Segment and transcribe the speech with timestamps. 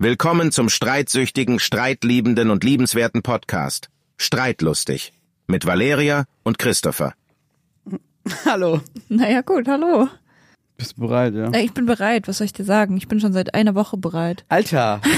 [0.00, 3.90] Willkommen zum streitsüchtigen, streitliebenden und liebenswerten Podcast.
[4.16, 5.12] Streitlustig.
[5.48, 7.14] Mit Valeria und Christopher.
[8.44, 8.80] Hallo.
[9.08, 10.08] Naja, gut, hallo.
[10.76, 11.50] Bist du bereit, ja?
[11.50, 12.96] Äh, Ich bin bereit, was soll ich dir sagen?
[12.96, 14.44] Ich bin schon seit einer Woche bereit.
[14.48, 15.00] Alter.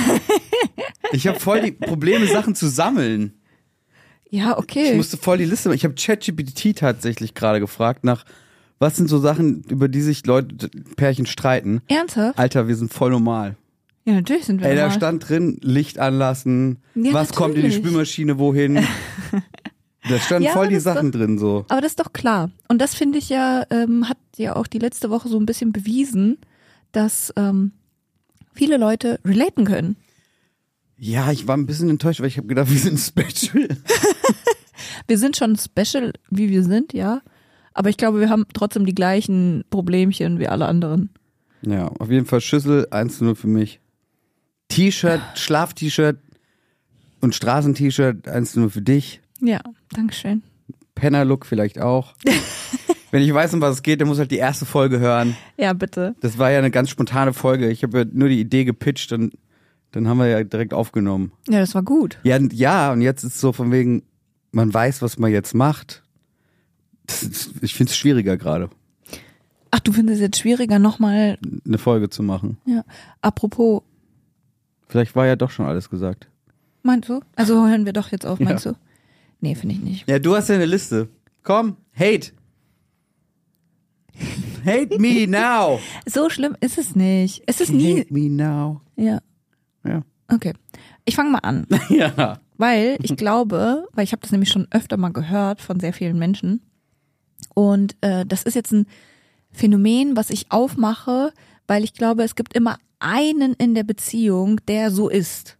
[1.12, 3.34] Ich habe voll die Probleme, Sachen zu sammeln.
[4.28, 4.90] Ja, okay.
[4.90, 5.74] Ich musste voll die Liste machen.
[5.76, 8.24] Ich habe ChatGPT tatsächlich gerade gefragt nach,
[8.78, 11.82] was sind so Sachen, über die sich Leute, Pärchen streiten.
[11.88, 12.38] Ernsthaft?
[12.38, 13.56] Alter, wir sind voll normal.
[14.04, 14.96] Ja, natürlich sind wir Ey, da normal.
[14.96, 17.84] stand drin, Licht anlassen, Ja, was kommt in die natürlich.
[17.86, 18.78] Spülmaschine, wohin.
[20.08, 21.66] Da standen Ja, voll die das ist Sachen drin so.
[21.68, 22.50] Aber das ist doch klar.
[22.68, 25.72] Und das finde ich ja, ähm, hat ja auch die letzte Woche so ein bisschen
[25.72, 26.38] bewiesen,
[26.92, 27.72] dass ähm,
[28.54, 29.96] viele Leute relaten können.
[30.96, 33.68] Ja, ich war ein bisschen enttäuscht, weil ich habe gedacht, wir sind special.
[35.06, 37.20] Wir sind schon special, wie wir sind, ja.
[37.74, 41.10] Aber ich glaube, wir haben trotzdem die gleichen Problemchen wie alle anderen.
[41.62, 43.80] Ja, auf jeden Fall Schüssel 1 zu 0 für mich.
[44.70, 46.16] T-Shirt, Schlaf-T-Shirt
[47.20, 49.20] und Straßen-T-Shirt 1 zu 0 für dich.
[49.40, 50.42] Ja, Dankeschön.
[50.94, 52.14] Penner-Look vielleicht auch.
[53.10, 55.36] Wenn ich weiß, um was es geht, dann muss halt die erste Folge hören.
[55.56, 56.14] Ja, bitte.
[56.20, 57.68] Das war ja eine ganz spontane Folge.
[57.70, 59.36] Ich habe ja nur die Idee gepitcht und
[59.90, 61.32] dann haben wir ja direkt aufgenommen.
[61.48, 62.18] Ja, das war gut.
[62.22, 64.02] Ja, und- ja, und jetzt ist es so von wegen,
[64.52, 66.04] man weiß, was man jetzt macht.
[67.06, 68.70] Das ist, ich finde es schwieriger gerade,
[69.72, 72.58] Ach, du findest es jetzt schwieriger, nochmal, eine Folge zu machen.
[72.66, 72.84] ja.
[73.22, 73.82] Apropos,
[74.90, 76.28] Vielleicht war ja doch schon alles gesagt.
[76.82, 77.20] meinst du?
[77.36, 78.74] Also hören wir doch jetzt auf, meinst du?
[79.40, 80.08] Nee, finde ich nicht.
[80.08, 81.08] Ja, du hast ja eine Liste.
[81.44, 82.32] Komm, hate.
[84.66, 85.78] Hate me now.
[86.06, 87.42] So schlimm ist es nicht.
[87.46, 88.00] Es ist nie.
[88.00, 88.80] Hate me now.
[88.96, 89.20] Ja,
[89.84, 90.02] Ja.
[90.30, 90.52] okay.
[91.04, 92.40] Ich fange mal an, Ja.
[92.58, 96.18] weil ich glaube, weil ich habe das nämlich schon öfter mal gehört von sehr vielen
[96.18, 96.60] Menschen.
[97.54, 98.86] Und äh, das ist jetzt ein
[99.50, 101.32] Phänomen, was ich aufmache,
[101.66, 105.58] weil ich glaube, es gibt immer einen in der Beziehung, der so ist.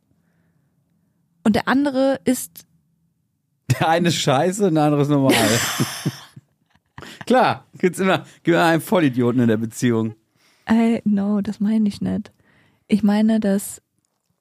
[1.44, 2.66] Und der andere ist
[3.70, 5.34] Der eine ist scheiße und der andere ist normal.
[7.26, 10.14] Klar, gibt's immer, gibt immer einen Vollidioten in der Beziehung.
[10.66, 12.32] Äh, no, das meine ich nicht.
[12.88, 13.80] Ich meine, dass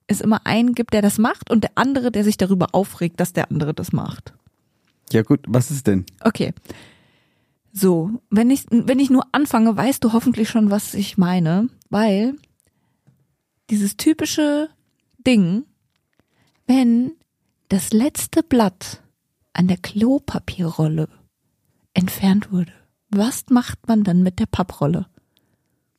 [0.07, 3.33] es immer einen gibt, der das macht und der andere, der sich darüber aufregt, dass
[3.33, 4.33] der andere das macht.
[5.11, 6.05] Ja gut, was ist denn?
[6.21, 6.53] Okay.
[7.71, 12.35] So, wenn ich, wenn ich nur anfange, weißt du hoffentlich schon, was ich meine, weil
[13.69, 14.69] dieses typische
[15.25, 15.63] Ding,
[16.67, 17.13] wenn
[17.69, 19.01] das letzte Blatt
[19.53, 21.07] an der Klopapierrolle
[21.93, 22.71] entfernt wurde,
[23.09, 25.07] was macht man dann mit der Papprolle?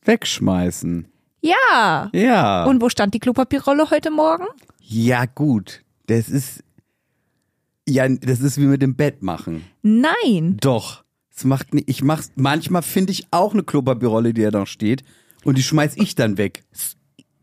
[0.04, 1.06] Wegschmeißen.
[1.42, 2.10] Ja!
[2.12, 2.64] Ja.
[2.64, 4.44] Und wo stand die Klopapierrolle heute Morgen?
[4.82, 6.64] ja gut, das ist
[7.88, 9.64] ja, das ist wie mit dem Bett machen.
[9.82, 10.56] Nein.
[10.60, 11.04] Doch.
[11.34, 15.02] Es macht ni- ich mach's manchmal finde ich auch eine Klopapierrolle, die da noch steht
[15.44, 16.64] und die schmeiß ich dann weg,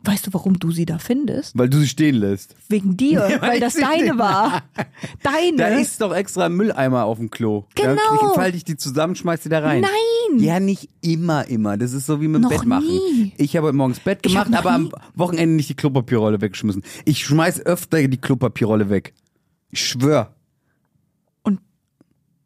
[0.04, 1.58] Weißt du, warum du sie da findest?
[1.58, 2.54] weil du sie stehen lässt.
[2.68, 4.62] Wegen dir, Ja, weil weil das sie deine war.
[5.22, 5.56] Deine.
[5.56, 7.64] Da ist doch extra ein Mülleimer auf dem Klo.
[7.74, 7.96] Genau.
[8.20, 9.80] Da falte ich die zusammen, schmeiß die da rein.
[9.80, 10.38] Nein.
[10.38, 11.76] Ja, nicht immer, immer.
[11.76, 12.86] Das ist so wie mit dem Noch Bett machen.
[12.86, 13.32] nie.
[13.38, 16.84] Ich habe heute morgens Bett gemacht, aber am Wochenende nicht die Klopapierrolle weggeschmissen.
[17.04, 19.14] Ich schmeiß öfter die Klopapierrolle weg.
[19.70, 20.32] Ich schwör.
[21.42, 21.60] Und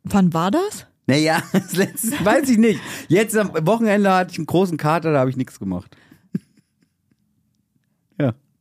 [0.05, 0.87] wann war das?
[1.07, 2.81] Naja, das letzte, weiß ich nicht.
[3.09, 5.95] Jetzt am Wochenende hatte ich einen großen Kater, da habe ich nichts gemacht.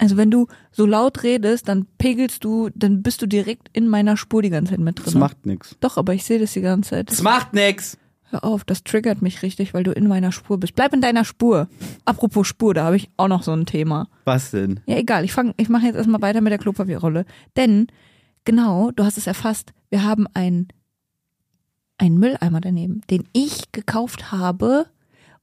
[0.02, 4.18] Also wenn du so laut redest, dann pegelst du, dann bist du direkt in meiner
[4.18, 5.06] Spur die ganze Zeit mit drin.
[5.06, 5.78] Das macht nichts.
[5.80, 7.12] Doch, aber ich sehe das die ganze Zeit.
[7.12, 8.00] Das macht nichts.
[8.32, 10.74] Hör auf, das triggert mich richtig, weil du in meiner Spur bist.
[10.74, 11.68] Bleib in deiner Spur.
[12.04, 14.08] Apropos Spur, da habe ich auch noch so ein Thema.
[14.26, 14.80] Was denn?
[14.88, 17.26] Ja, egal, ich fange ich mache jetzt erstmal weiter mit der Klopapierrolle.
[17.56, 17.86] Denn,
[18.44, 20.70] genau, du hast es erfasst, wir haben einen,
[22.00, 24.88] einen Mülleimer daneben, den ich gekauft habe,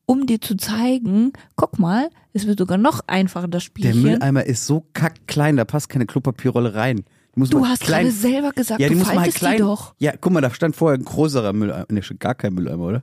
[0.09, 4.03] um dir zu zeigen, guck mal, es wird sogar noch einfacher, das Der Spielchen.
[4.03, 7.05] Mülleimer ist so kackklein, da passt keine Klopapierrolle rein.
[7.37, 9.57] Du hast klein, gerade selber gesagt, Ja, du halt faltest klein.
[9.59, 9.95] die doch.
[9.99, 11.87] Ja, guck mal, da stand vorher ein größerer Mülleimer.
[11.91, 13.03] Ne, gar kein Mülleimer, oder?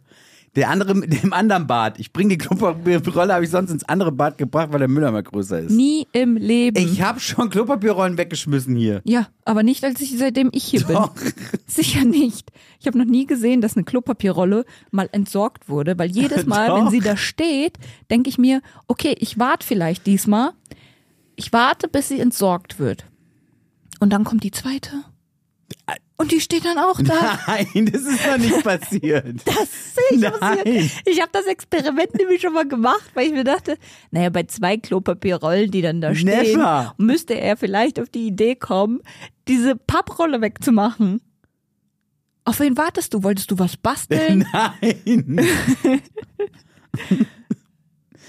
[0.56, 2.00] Der andere mit dem anderen Bad.
[2.00, 5.60] Ich bringe die Klopapierrolle, habe ich sonst ins andere Bad gebracht, weil der Mülleimer größer
[5.60, 5.72] ist.
[5.72, 6.78] Nie im Leben.
[6.78, 9.02] Ich habe schon Klopapierrollen weggeschmissen hier.
[9.04, 11.14] ja, aber nicht, als ich seitdem ich hier Doch.
[11.14, 11.34] bin.
[11.68, 12.52] Sicher nicht.
[12.80, 16.90] Ich habe noch nie gesehen, dass eine Klopapierrolle mal entsorgt wurde, weil jedes Mal, wenn
[16.90, 17.78] sie da steht,
[18.10, 20.52] denke ich mir, okay, ich warte vielleicht diesmal.
[21.36, 23.06] Ich warte, bis sie entsorgt wird.
[24.00, 25.04] Und dann kommt die zweite.
[26.18, 27.40] Und die steht dann auch da.
[27.48, 29.42] Nein, das ist noch nicht passiert.
[29.46, 30.32] Das ist nicht Nein.
[30.40, 30.92] passiert.
[31.06, 33.78] Ich habe das Experiment nämlich schon mal gemacht, weil ich mir dachte,
[34.12, 36.94] naja, bei zwei Klopapierrollen, die dann da stehen, Never.
[36.98, 39.02] müsste er vielleicht auf die Idee kommen,
[39.50, 41.20] diese Papprolle wegzumachen.
[42.46, 43.24] Auf wen wartest du?
[43.24, 44.46] Wolltest du was basteln?
[44.54, 45.42] Nein.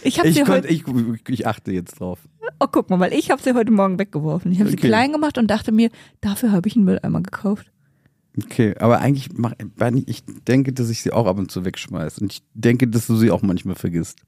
[0.03, 0.69] Ich habe Ich, dir konnt, heute.
[0.69, 0.85] ich,
[1.29, 2.21] ich achte jetzt drauf.
[2.61, 4.53] Oh, guck mal, weil ich habe sie heute Morgen weggeworfen.
[4.53, 4.87] Ich habe sie Okay.
[4.89, 5.91] klein gemacht und dachte mir,
[6.21, 7.73] dafür habe ich einen Mülleimer gekauft.
[8.45, 9.53] Okay, aber eigentlich mach,
[10.07, 12.21] ich denke, dass ich sie auch ab und zu wegschmeiße.
[12.21, 14.19] Und ich denke, dass du sie auch manchmal vergisst.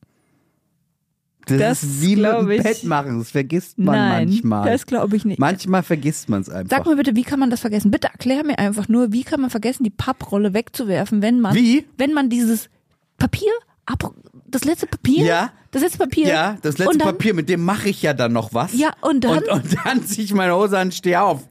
[1.47, 2.63] Das, Das wie mit dem ich.
[2.63, 3.19] Bett machen.
[3.19, 4.71] Das vergisst man Nein, manchmal.
[4.71, 5.39] das glaube ich nicht.
[5.39, 6.77] manchmal vergisst man es einfach.
[6.77, 7.91] Sag mal bitte, wie kann man das vergessen?
[7.91, 11.87] Bitte erklär mir einfach nur, wie kann man vergessen, die Papprolle wegzuwerfen, wenn man, Wie?
[11.97, 12.69] wenn man dieses
[13.17, 13.51] Papier,
[13.87, 14.15] ab,
[14.47, 15.53] das letzte Papier, Ja.
[15.71, 18.53] das letzte Papier, ja, das letzte dann, Papier, mit dem mache ich ja dann noch
[18.53, 18.75] was.
[18.75, 19.39] Ja, und dann?
[19.39, 21.49] Und, und dann ziehe ich meine Hose an und stehe auf.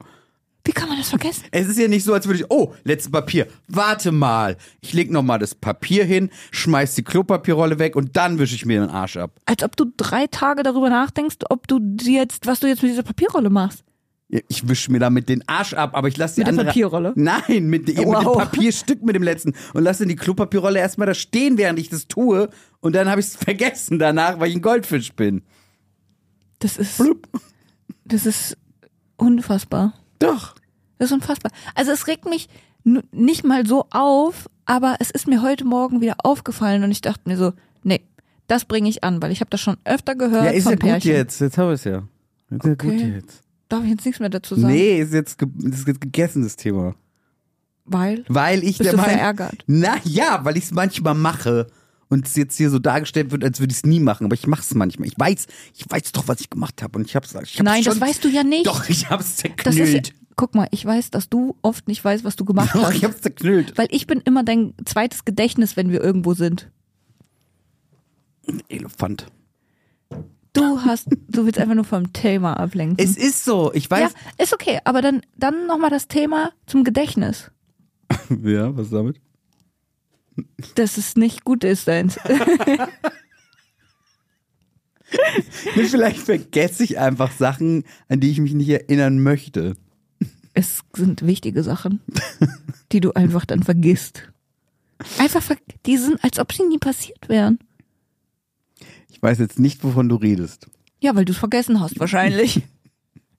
[0.68, 1.44] Wie kann man das vergessen?
[1.52, 3.48] Es ist ja nicht so, als würde ich, oh, letztes Papier.
[3.70, 4.58] Warte mal.
[4.82, 8.66] Ich leg noch mal das Papier hin, schmeiß die Klopapierrolle weg und dann wische ich
[8.66, 9.32] mir den Arsch ab.
[9.46, 13.04] Als ob du drei Tage darüber nachdenkst, ob du jetzt, was du jetzt mit dieser
[13.04, 13.84] Papierrolle machst.
[14.30, 16.66] Ja, Ich wische mir damit den Arsch ab, aber ich lasse die Mit der andere
[16.68, 17.14] Papierrolle?
[17.16, 18.38] Nein, mit, de- mit dem Wow.
[18.38, 22.50] Papierstück mit dem letzten und lasse die Klopapierrolle erstmal da stehen, während ich das tue
[22.82, 25.44] und dann habe ich es vergessen danach, weil ich ein Goldfisch bin.
[26.60, 27.26] Das ist, Blub.
[28.04, 28.58] das ist
[29.16, 29.94] unfassbar.
[30.20, 30.56] Doch.
[30.98, 31.52] Das ist unfassbar.
[31.76, 32.48] Also es regt mich
[33.12, 37.22] nicht mal so auf, aber es ist mir heute Morgen wieder aufgefallen und ich dachte
[37.26, 37.54] mir so,
[37.84, 38.02] nee,
[38.48, 41.04] das bringe ich an, weil ich habe das schon öfter gehört Ja, ist ja gut
[41.04, 41.40] jetzt.
[41.42, 42.04] Jetzt habe ich es ja.
[42.50, 43.14] Ist ja gut Okay.
[43.16, 43.42] jetzt.
[43.70, 44.74] Darf ich jetzt nichts mehr dazu sagen?
[44.74, 46.96] Nee, ist jetzt, ist jetzt gegessen, das Thema.
[47.86, 48.24] Weil?
[48.28, 49.64] Weil ich Bist der du Meinung- verärgert?
[49.68, 51.68] Na ja, weil ich es manchmal mache
[52.10, 54.48] und es jetzt hier so dargestellt wird, als würde ich es nie machen, aber ich
[54.48, 55.08] mache es manchmal.
[55.10, 57.84] Ich weiß, ich weiß doch, was ich gemacht habe und ich hab's, ich hab's Nein,
[57.84, 58.66] schon, das weißt du ja nicht.
[58.68, 59.78] Doch, ich hab's Das zerknüllt.
[59.80, 62.84] ist ja, guck mal, ich weiß, dass du oft nicht weißt, was du gemacht Doch,
[62.84, 62.96] hast.
[62.96, 63.78] ich hab's zerknüllt.
[63.78, 66.72] Weil ich bin immer dein zweites Gedächtnis, wenn wir irgendwo sind.
[68.70, 69.28] Elefant.
[70.54, 72.98] Du hast, du willst einfach nur vom Thema ablenken.
[72.98, 74.14] Es ist so, ich ja, weiß.
[74.38, 77.52] ist okay, aber dann, dann nochmal das Thema zum Gedächtnis.
[78.44, 79.20] Ja, was damit?
[80.76, 82.18] Dass es nicht gut ist, deins.
[85.74, 89.76] Vielleicht vergesse ich einfach Sachen, an die ich mich nicht erinnern möchte.
[90.58, 92.02] Es sind wichtige Sachen,
[92.92, 94.24] die du einfach dann vergisst.
[95.20, 95.56] Einfach, ver
[95.86, 97.60] die sind, als ob sie nie passiert wären.
[99.08, 100.68] Ich weiß jetzt nicht, wovon du redest.
[101.00, 102.64] Ja, weil du es vergessen hast, wahrscheinlich.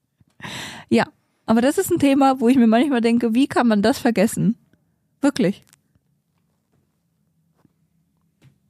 [0.91, 1.09] ja,
[1.44, 4.56] aber das ist ein Thema, wo ich mir manchmal denke, wie kann man das vergessen?
[5.20, 5.65] Wirklich.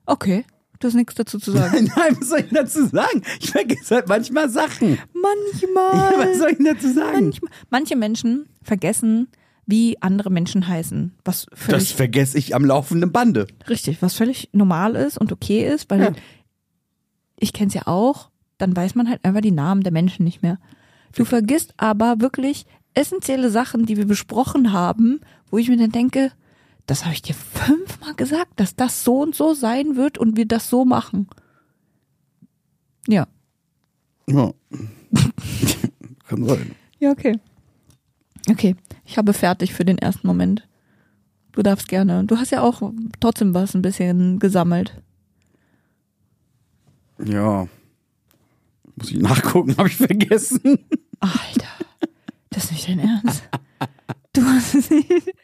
[0.07, 0.47] Okay,
[0.79, 1.91] du hast nichts dazu zu sagen.
[1.97, 3.23] Nein, was soll ich dazu sagen?
[3.41, 4.99] Ich vergesse halt manchmal Sachen.
[5.13, 5.95] Manchmal.
[5.95, 7.25] Ja, was soll ich dazu sagen?
[7.25, 7.51] manchmal.
[7.71, 9.29] Manche Menschen vergessen,
[9.67, 11.15] wie andere Menschen heißen.
[11.25, 13.47] Was Das völlig vergesse ich am laufenden Bande.
[13.69, 16.13] richtig, was völlig normal ist und okay ist, weil Ja.
[17.39, 20.43] ich kenne es ja auch, dann weiß man halt einfach die Namen der Menschen nicht
[20.43, 20.59] mehr.
[21.15, 25.21] Du vergisst aber wirklich essentielle Sachen, die wir besprochen haben,
[25.51, 26.33] wo ich mir dann denke,
[26.89, 30.47] das habe ich dir fünfmal gesagt, dass das so und so sein wird und wir
[30.47, 31.29] das so machen.
[33.07, 33.29] Ja.
[34.27, 34.53] Ja.
[36.27, 36.75] Kann sein.
[36.99, 37.39] Ja, okay.
[38.51, 38.75] Okay,
[39.05, 40.67] ich habe fertig für den ersten Moment.
[41.53, 42.25] Du darfst gerne.
[42.25, 42.81] Du hast ja auch
[43.21, 44.99] trotzdem was ein bisschen gesammelt.
[47.23, 47.69] Ja.
[48.97, 50.79] Muss ich nachgucken, habe ich vergessen.
[51.21, 51.69] Alter,
[52.49, 53.43] das ist nicht dein Ernst.
[54.33, 55.35] Du hast es nicht.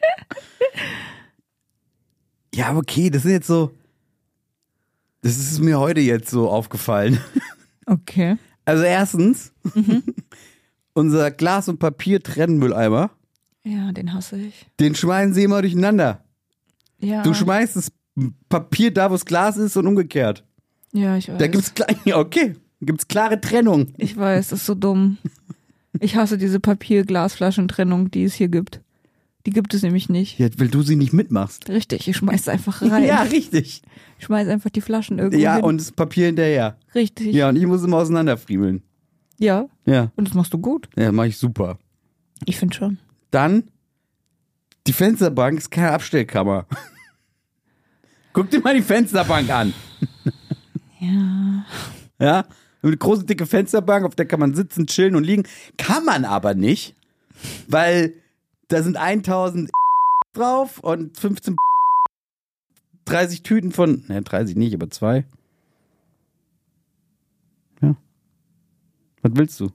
[2.55, 3.71] Ja, okay, das sind jetzt so.
[5.21, 7.19] Das ist mir heute jetzt so aufgefallen.
[7.87, 8.37] Okay.
[8.65, 9.53] Also erstens,
[10.93, 13.11] unser Glas- und Papier-Trennmülleimer,
[13.63, 14.65] Ja, den hasse ich.
[14.79, 16.23] den schmeißen sie immer durcheinander.
[16.99, 17.21] Ja.
[17.21, 17.91] Du schmeißt das
[18.49, 20.43] Papier da, wo das Glas ist und umgekehrt.
[20.93, 21.37] Ja, ich weiß.
[21.37, 23.93] Da gibt's klar, ja, okay, gibt's klare Trennung.
[23.97, 25.19] ich weiß, das ist so dumm.
[25.99, 28.81] Ich hasse diese Papier-Glasflaschentrennung, die es hier gibt.
[29.45, 30.39] Die gibt es nämlich nicht.
[30.39, 31.69] Ja, weil du sie nicht mitmachst.
[31.69, 33.03] Richtig, ich schmeiß einfach rein.
[33.03, 33.83] Ja, richtig.
[34.17, 35.63] Ich schmeiß einfach die Flaschen irgendwo Ja, hin.
[35.65, 36.77] und das Papier hinterher.
[36.95, 37.33] Richtig.
[37.33, 38.81] Ja, und ich muss immer auseinanderfriemeln.
[39.37, 39.67] ja.
[39.85, 40.89] Ja, Und das machst du gut.
[40.97, 41.77] ja, mach ich super.
[42.45, 42.97] Ich finde schon.
[43.29, 43.65] Dann,
[44.87, 46.65] die Fensterbank ist keine Abstellkammer.
[48.33, 49.73] Guck dir mal die Fensterbank an.
[50.99, 51.65] Ja.
[52.19, 52.45] Ja,
[52.81, 55.43] eine große dicke Fensterbank, auf der kann man sitzen, chillen und liegen.
[55.77, 56.95] Kann man aber nicht,
[57.67, 58.13] weil
[58.67, 59.71] da sind 1000
[60.33, 61.55] drauf und 15
[63.05, 65.25] 30 Tüten von, ne, 30 nicht, aber zwei.
[67.81, 67.95] Ja.
[69.21, 69.71] Was willst du?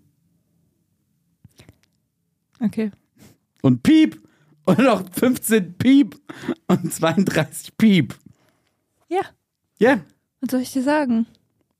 [2.60, 2.90] Okay.
[3.62, 4.20] Und Piep
[4.64, 6.20] und noch 15 Piep
[6.66, 8.14] und 32 Piep.
[9.08, 9.20] Ja.
[9.78, 10.00] Ja,
[10.40, 11.26] Was soll ich dir sagen?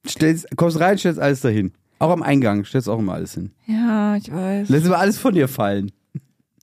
[0.09, 1.73] stellst, kommst rein, stellst alles dahin.
[1.99, 3.50] Auch am Eingang stellst auch immer alles hin.
[3.67, 4.71] Ja, ich weiß.
[4.71, 5.93] Lässt immer alles von dir fallen.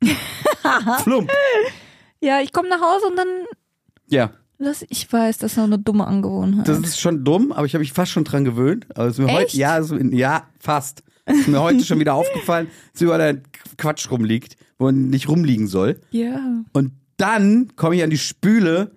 [1.04, 1.30] Plump.
[2.22, 3.28] Ja, ich komme nach Hause und dann
[4.08, 4.32] Ja.
[4.60, 6.68] Das, ich weiß, das ist noch eine dumme Angewohnheit.
[6.68, 8.88] Das ist schon dumm, aber ich habe mich fast schon dran gewöhnt.
[8.96, 9.38] Aber es ist mir Echt?
[9.38, 11.04] heute, ja, ist, ja, fast.
[11.26, 13.44] Es ist mir heute schon wieder aufgefallen, dass überall ein
[13.78, 16.00] Quatsch rumliegt, wo er nicht rumliegen soll.
[16.12, 16.40] ja.
[16.74, 18.92] Und dann komme ich an die Spüle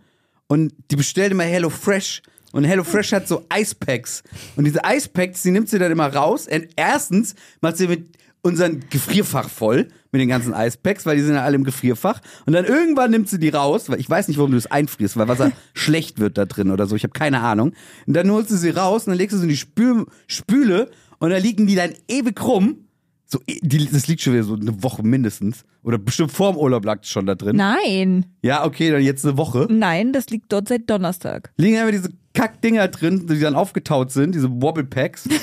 [0.47, 2.21] und die bestellt immer Hello Fresh.
[2.53, 4.23] Und Hello Fresh hat so Eispacks.
[4.57, 6.47] Und diese Eispacks, die nimmt sie dann immer raus.
[6.51, 11.35] Und erstens macht sie mit unseren Gefrierfach voll mit den ganzen Eispacks, weil die sind
[11.35, 12.21] ja alle im Gefrierfach.
[12.47, 15.17] Und dann irgendwann nimmt sie die raus, weil ich weiß nicht, warum du das einfrierst,
[15.17, 16.97] weil Wasser schlecht wird da drin oder so.
[16.97, 17.73] Ich habe keine Ahnung.
[18.07, 20.91] Und dann holst du sie raus und dann legst du sie in die Spül Spüle
[21.19, 22.87] und dann liegen die dann ewig rum.
[23.27, 25.65] So, die, das liegt schon wieder so eine Woche mindestens.
[25.85, 27.55] Oder bestimmt vorm Urlaub lag es schon da drin.
[27.57, 29.69] Nein, Ja, okay, dann jetzt eine Woche.
[29.71, 31.53] nein, das liegt dort seit Donnerstag.
[31.57, 35.29] Liegen einfach diese Kackdinger drin, die dann aufgetaut sind, diese Wobble-Packs.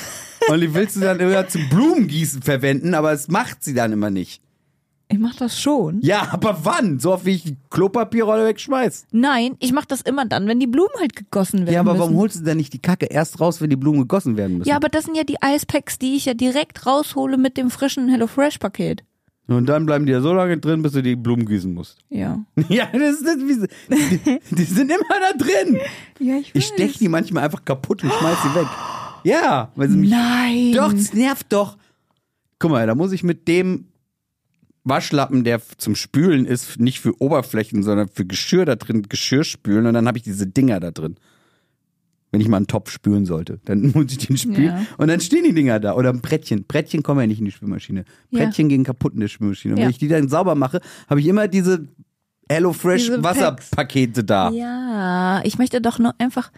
[0.50, 4.10] Und die willst du dann immer zum Blumengießen verwenden, aber es macht sie dann immer
[4.10, 4.42] nicht.
[5.10, 6.01] Ich mach das schon.
[6.01, 7.00] Ja, aber wann?
[7.00, 9.06] So oft wie ich die Klopapierrolle wegschmeiß.
[9.12, 12.01] Nein, ich mach das immer dann, wenn die Blumen halt gegossen werden Ja, aber müssen.
[12.01, 14.68] warum holst du denn nicht die Kacke erst raus, wenn die Blumen gegossen werden müssen?
[14.70, 18.10] Ja, aber das sind ja die Eispacks, die ich ja direkt raushole mit dem frischen
[18.10, 19.04] HelloFresh-Paket.
[19.48, 22.00] Und dann bleiben die ja so lange drin, bis du die Blumen gießen musst.
[22.10, 22.39] Ja.
[22.68, 25.80] Ja, das ist, das, wie, die, die sind immer da drin.
[26.20, 28.68] Ja, ich Ich stech die manchmal einfach kaputt und schmeiß sie weg.
[29.24, 30.74] Ja, weil sie mich Nein.
[30.74, 31.77] Doch, das nervt doch.
[32.59, 33.86] Guck mal, da muss ich mit dem
[34.83, 39.86] Waschlappen, der zum Spülen ist, nicht für Oberflächen, sondern für Geschirr da drin, Geschirr spülen
[39.86, 41.15] und dann habe ich diese Dinger da drin.
[42.31, 44.86] Wenn ich mal einen Topf spülen sollte, dann muss ich den spülen Ja.
[44.97, 45.93] und dann stehen die Dinger da.
[45.93, 46.63] Oder ein Brettchen.
[46.65, 48.05] Brettchen kommen ja nicht in die Spülmaschine.
[48.31, 48.45] Ja.
[48.45, 49.74] Brettchen gehen kaputt in der Spülmaschine.
[49.74, 49.86] Und Ja.
[49.86, 51.88] wenn ich die dann sauber mache, habe ich immer diese
[52.50, 53.12] HelloFresh.
[53.21, 54.51] Wasserpakete da.
[54.51, 56.51] Ja, ich möchte doch nur einfach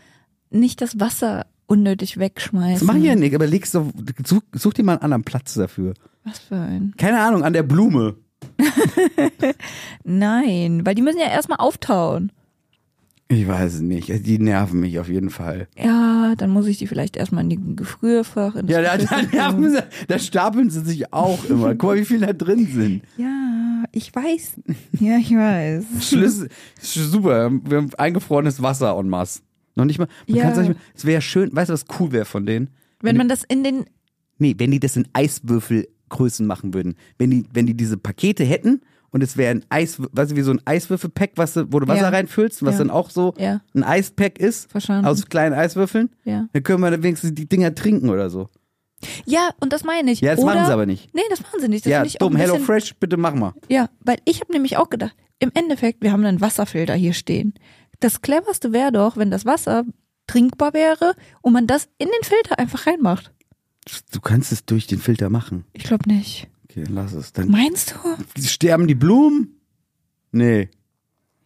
[0.51, 2.73] nicht das Wasser unnötig wegschmeißen.
[2.73, 3.91] Das mache ich ja nicht, aber legst du,
[4.25, 5.93] such, such dir mal einen anderen Platz dafür.
[6.23, 6.93] Was für ein?
[6.97, 8.15] Keine Ahnung, an der Blume.
[10.03, 12.31] Nein, weil die müssen ja erstmal auftauen.
[13.31, 14.25] Ich weiß es nicht.
[14.25, 15.67] Die nerven mich auf jeden Fall.
[15.77, 18.55] Ja, dann muss ich die vielleicht erstmal in die Gefrierfach.
[18.55, 21.75] In Ja, da, nerven sie, da stapeln sie sich auch immer.
[21.75, 23.03] Guck mal, wie viele da drin sind.
[23.17, 24.53] Ja, ich weiß.
[24.99, 25.85] Ja, ich weiß.
[26.09, 26.49] Schlüssel,
[26.81, 27.51] ist super.
[27.51, 29.41] Wir haben eingefrorenes Wasser en masse.
[29.79, 30.07] Noch nicht mal.
[30.27, 30.43] Man Ja.
[30.43, 30.75] kann's nicht mal.
[30.93, 31.49] Es wäre schön.
[31.55, 32.69] Weißt du, was cool wäre von denen?
[33.01, 33.85] Wenn man das in den
[34.37, 36.95] Nee, wenn die das in Eiswürfelgrößen machen würden.
[37.17, 38.81] Wenn die, wenn die diese Pakete hätten
[39.11, 41.87] und es wäre ein Eis, weißt du, wie so ein Eiswürfelpack, was du, wo du
[41.87, 42.09] Wasser Ja.
[42.09, 42.77] reinfüllst, was Ja.
[42.79, 43.61] dann auch so Ja.
[43.75, 44.71] ein Eispack ist.
[44.71, 45.05] Verstanden.
[45.05, 46.09] Aus kleinen Eiswürfeln.
[46.23, 46.47] Ja.
[46.53, 48.49] Dann können wir dann wenigstens die Dinger trinken oder so.
[49.25, 50.19] Ja, und das meine ich.
[50.21, 51.13] Ja, das Oder, machen sie aber nicht.
[51.13, 51.85] Nee, das machen sie nicht.
[51.85, 52.35] Das ja, dumm.
[52.35, 53.53] Hello Fresh, bitte mach mal.
[53.69, 57.53] Ja, weil ich habe nämlich auch gedacht, im Endeffekt, wir haben einen Wasserfilter hier stehen.
[57.99, 59.83] Das cleverste wäre doch, wenn das Wasser
[60.27, 63.31] trinkbar wäre und man das in den Filter einfach reinmacht.
[64.11, 65.65] Du kannst es durch den Filter machen.
[65.73, 66.47] Ich glaube nicht.
[66.65, 67.33] Okay, lass es.
[67.33, 67.95] Dann Meinst
[68.37, 68.41] du?
[68.41, 69.59] sterben die Blumen?
[70.31, 70.69] Nee.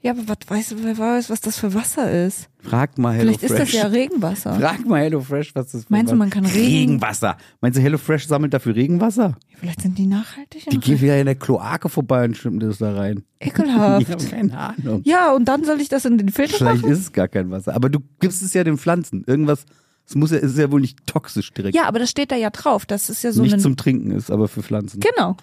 [0.03, 2.49] Ja, aber was weiß, wer weiß, was das für Wasser ist?
[2.59, 3.71] Frag mal Hello Vielleicht ist Fresh.
[3.71, 4.53] das ja Regenwasser.
[4.59, 7.37] Frag mal Hello Fresh, was das für Meinst du, man kann Regen- Regenwasser.
[7.61, 9.37] Meinst du, Hello Fresh sammelt dafür Regenwasser?
[9.57, 12.93] Vielleicht sind die nachhaltig Die gehen wieder in der Kloake vorbei und schwimmen das da
[12.93, 13.23] rein.
[13.39, 14.01] ekelhaft.
[14.07, 15.01] Ich habe keine Ahnung.
[15.05, 16.91] Ja, und dann soll ich das in den Filter Vielleicht machen?
[16.91, 17.73] ist es gar kein Wasser.
[17.73, 19.23] Aber du gibst es ja den Pflanzen.
[19.25, 19.65] Irgendwas,
[20.05, 21.75] es muss ja, es ist ja wohl nicht toxisch direkt.
[21.77, 22.85] Ja, aber das steht da ja drauf.
[22.85, 24.99] Das ist ja so nicht zum Trinken ist, aber für Pflanzen.
[24.99, 25.37] Genau.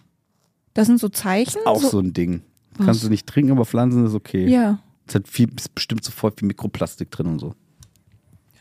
[0.75, 1.61] Das sind so Zeichen.
[1.65, 2.43] Auch so ein Ding.
[2.85, 4.47] Kannst du nicht trinken, aber Pflanzen ist okay.
[4.49, 7.55] Ja, Es hat viel, ist bestimmt so voll viel Mikroplastik drin und so.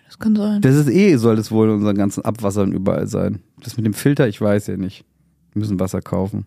[0.05, 0.61] das kann sein.
[0.61, 3.41] Das ist eh, soll es wohl in unseren ganzen Abwassern überall sein.
[3.63, 5.05] Das mit dem Filter, ich weiß ja nicht.
[5.53, 6.45] Wir müssen Wasser kaufen.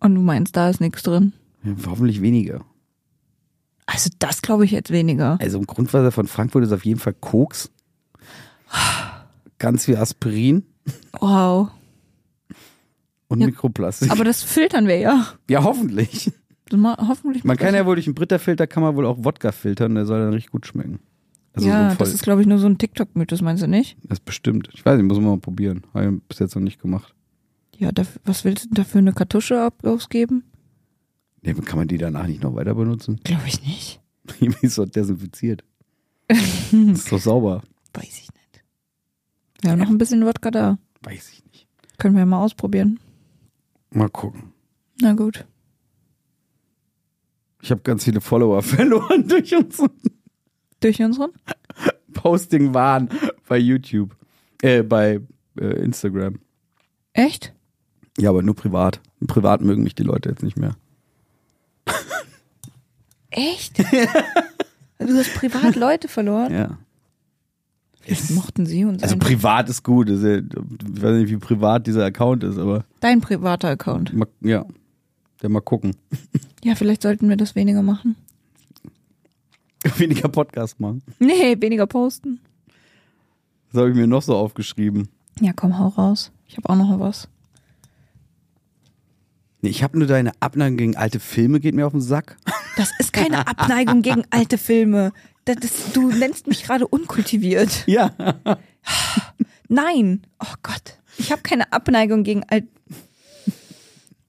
[0.00, 1.32] Und du meinst, da ist nichts drin?
[1.64, 2.64] Ja, hoffentlich weniger.
[3.86, 5.38] Also das glaube ich jetzt weniger.
[5.40, 7.70] Also im Grundwasser von Frankfurt ist auf jeden Fall Koks.
[9.58, 10.64] Ganz viel Aspirin
[11.20, 11.68] Wow.
[13.28, 13.46] und Ja.
[13.46, 14.10] Mikroplastik.
[14.10, 15.26] Aber das filtern wir ja.
[15.48, 16.32] ja, hoffentlich.
[16.72, 17.44] Das ma- Hoffentlich.
[17.44, 20.20] Man kann ja wohl durch einen Brita-Filter kann man wohl auch Wodka filtern, der soll
[20.20, 21.00] dann richtig gut schmecken.
[21.52, 23.98] Also ja, so das ist glaube ich nur so ein TikTok-Mythos, meinst du nicht?
[24.04, 24.70] das ist bestimmt.
[24.72, 25.82] Ich weiß nicht, muss man mal probieren.
[25.92, 27.14] Habe ich bis jetzt noch nicht gemacht.
[27.76, 30.44] Ja, daf- was willst du dafür eine Kartusche ausgeben?
[31.42, 33.20] Nee, kann man die danach nicht noch weiter benutzen?
[33.24, 34.00] Glaube ich nicht.
[34.40, 35.62] Wie ist doch desinfiziert?
[36.30, 37.62] ist doch sauber.
[37.92, 38.64] Weiß ich nicht.
[39.60, 40.78] Wir haben noch ein bisschen Wodka da.
[41.02, 41.66] Weiß ich nicht.
[41.98, 42.98] Können wir mal ausprobieren.
[43.90, 44.52] Mal gucken.
[45.02, 45.44] Na gut.
[47.62, 49.90] Ich habe ganz viele Follower verloren durch unseren
[50.80, 51.30] Durch unseren?
[52.12, 53.08] Posting-Wahn
[53.48, 54.14] bei YouTube.
[54.60, 55.20] Äh, bei
[55.58, 56.38] äh, Instagram.
[57.14, 57.54] Echt?
[58.18, 59.00] Ja, aber nur privat.
[59.26, 60.76] Privat mögen mich die Leute jetzt nicht mehr.
[63.30, 63.78] Echt?
[64.98, 66.52] du hast privat Leute verloren?
[66.52, 66.78] Ja.
[68.02, 70.10] Vielleicht mochten sie uns Also privat ist gut.
[70.10, 74.12] Also, ich weiß nicht, wie privat dieser Account ist, aber Dein privater Account.
[74.40, 74.66] ja.
[75.42, 75.96] Der mal gucken.
[76.62, 78.16] Ja, vielleicht sollten wir das weniger machen.
[79.96, 81.02] Weniger Podcast machen.
[81.18, 82.40] Nee, weniger posten.
[83.72, 85.08] Das habe ich mir noch so aufgeschrieben.
[85.40, 86.30] Ja, komm, hau raus.
[86.46, 87.28] Ich habe auch noch was.
[89.60, 92.36] Nee, ich habe nur deine Abneigung gegen alte Filme, geht mir auf den Sack.
[92.76, 95.12] Das ist keine Abneigung gegen alte Filme.
[95.44, 97.84] Das ist, du nennst mich gerade unkultiviert.
[97.86, 98.12] Ja.
[99.68, 100.22] Nein.
[100.38, 100.98] Oh Gott.
[101.18, 102.68] Ich habe keine Abneigung gegen alte.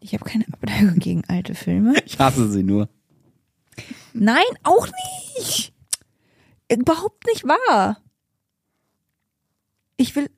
[0.03, 1.95] Ich habe keine Abneigung gegen alte Filme.
[2.05, 2.89] Ich hasse sie nur.
[4.13, 4.88] Nein, auch
[5.38, 5.74] nicht.
[6.69, 7.98] Überhaupt nicht wahr.
[9.98, 10.29] Ich will.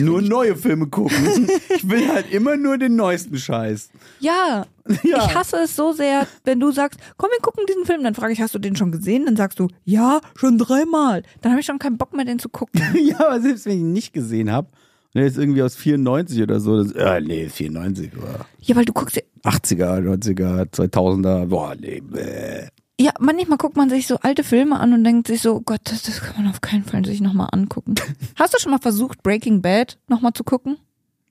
[0.00, 1.48] Nur neue Filme gucken.
[1.76, 3.90] Ich will halt immer nur den neuesten Scheiß.
[4.20, 4.66] Ja.
[5.02, 5.26] Ja.
[5.26, 8.02] Ich hasse es so sehr, wenn du sagst, komm, wir gucken diesen Film.
[8.02, 9.26] Dann frage ich, hast du den schon gesehen?
[9.26, 11.22] Dann sagst du, ja, schon dreimal.
[11.40, 12.80] Dann habe ich schon keinen Bock mehr, den zu gucken.
[12.94, 14.68] Ja, aber selbst wenn ich ihn nicht gesehen habe,
[15.14, 16.82] der ist irgendwie aus 94 oder so.
[16.82, 21.46] Das, äh, nee, 94 oder Ja, weil du guckst, 80er, 90er, 2000er.
[21.46, 22.00] Boah, nee.
[22.00, 22.68] Bäh.
[23.00, 26.02] ja, manchmal guckt man sich so alte Filme an und denkt sich so, Gott, das,
[26.02, 27.94] das kann man auf keinen Fall sich nochmal angucken.
[28.36, 30.76] Hast du schon mal versucht, Breaking Bad nochmal zu gucken?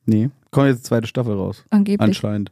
[0.06, 1.64] Nee, kommt jetzt die zweite Staffel raus.
[1.70, 2.02] Angeblich.
[2.02, 2.52] Anscheinend.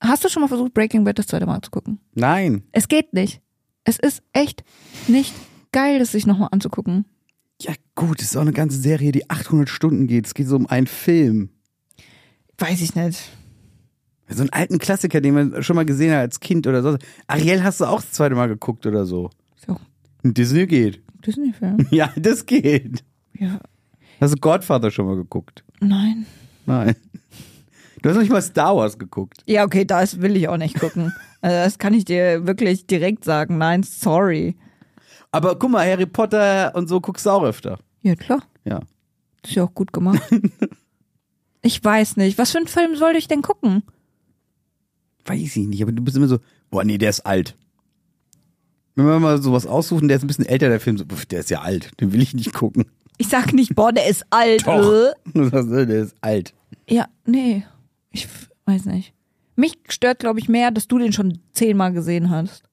[0.00, 2.00] Hast du schon mal versucht, Breaking Bad das zweite Mal zu gucken?
[2.14, 2.62] Nein.
[2.72, 3.40] Es geht nicht.
[3.84, 4.64] Es ist echt
[5.08, 5.34] nicht
[5.72, 7.04] geil, das sich nochmal anzugucken.
[7.60, 10.26] Ja, gut, es ist auch eine ganze Serie, die 800 Stunden geht.
[10.26, 11.50] Es geht so um einen Film.
[12.58, 13.20] Weiß ich nicht.
[14.28, 16.96] So einen alten Klassiker, den man schon mal gesehen hat als Kind oder so.
[17.26, 19.30] Ariel hast du auch das zweite Mal geguckt oder so.
[19.56, 19.76] So,
[20.22, 21.02] Disney geht.
[21.26, 21.86] Disney-Film.
[21.90, 23.04] Ja, das geht.
[23.38, 23.60] Ja,
[24.20, 25.64] Hast du Godfather schon mal geguckt?
[25.80, 26.26] nein.
[26.66, 26.94] Nein.
[28.02, 29.42] Du hast noch nicht mal Star Wars geguckt.
[29.46, 31.12] Ja, okay, das will ich auch nicht gucken.
[31.42, 33.56] Also das kann ich dir wirklich direkt sagen.
[33.56, 34.56] Nein, sorry.
[35.32, 37.78] Aber guck mal, Harry Potter und so guckst du auch öfter.
[38.02, 38.42] Ja, klar.
[38.64, 38.80] Ja.
[39.42, 40.22] Das ist ja auch gut gemacht.
[41.62, 42.38] ich weiß nicht.
[42.38, 43.82] Was für einen Film sollte ich denn gucken?
[45.24, 46.38] Weiß ich nicht, aber du bist immer so,
[46.70, 47.56] boah, nee, der ist alt.
[48.96, 51.50] Wenn wir mal sowas aussuchen, der ist ein bisschen älter, der Film, so, der ist
[51.50, 52.86] ja alt, den will ich nicht gucken.
[53.18, 54.66] Ich sag nicht, boah, der ist alt.
[54.66, 54.92] Doch.
[54.92, 55.12] äh.
[55.32, 56.54] Du sagst, äh, der ist alt.
[56.88, 57.64] Ja, nee.
[58.10, 58.26] Ich
[58.64, 59.14] weiß nicht.
[59.56, 62.69] Mich stört, glaube ich, mehr, dass du den schon zehnmal gesehen hast.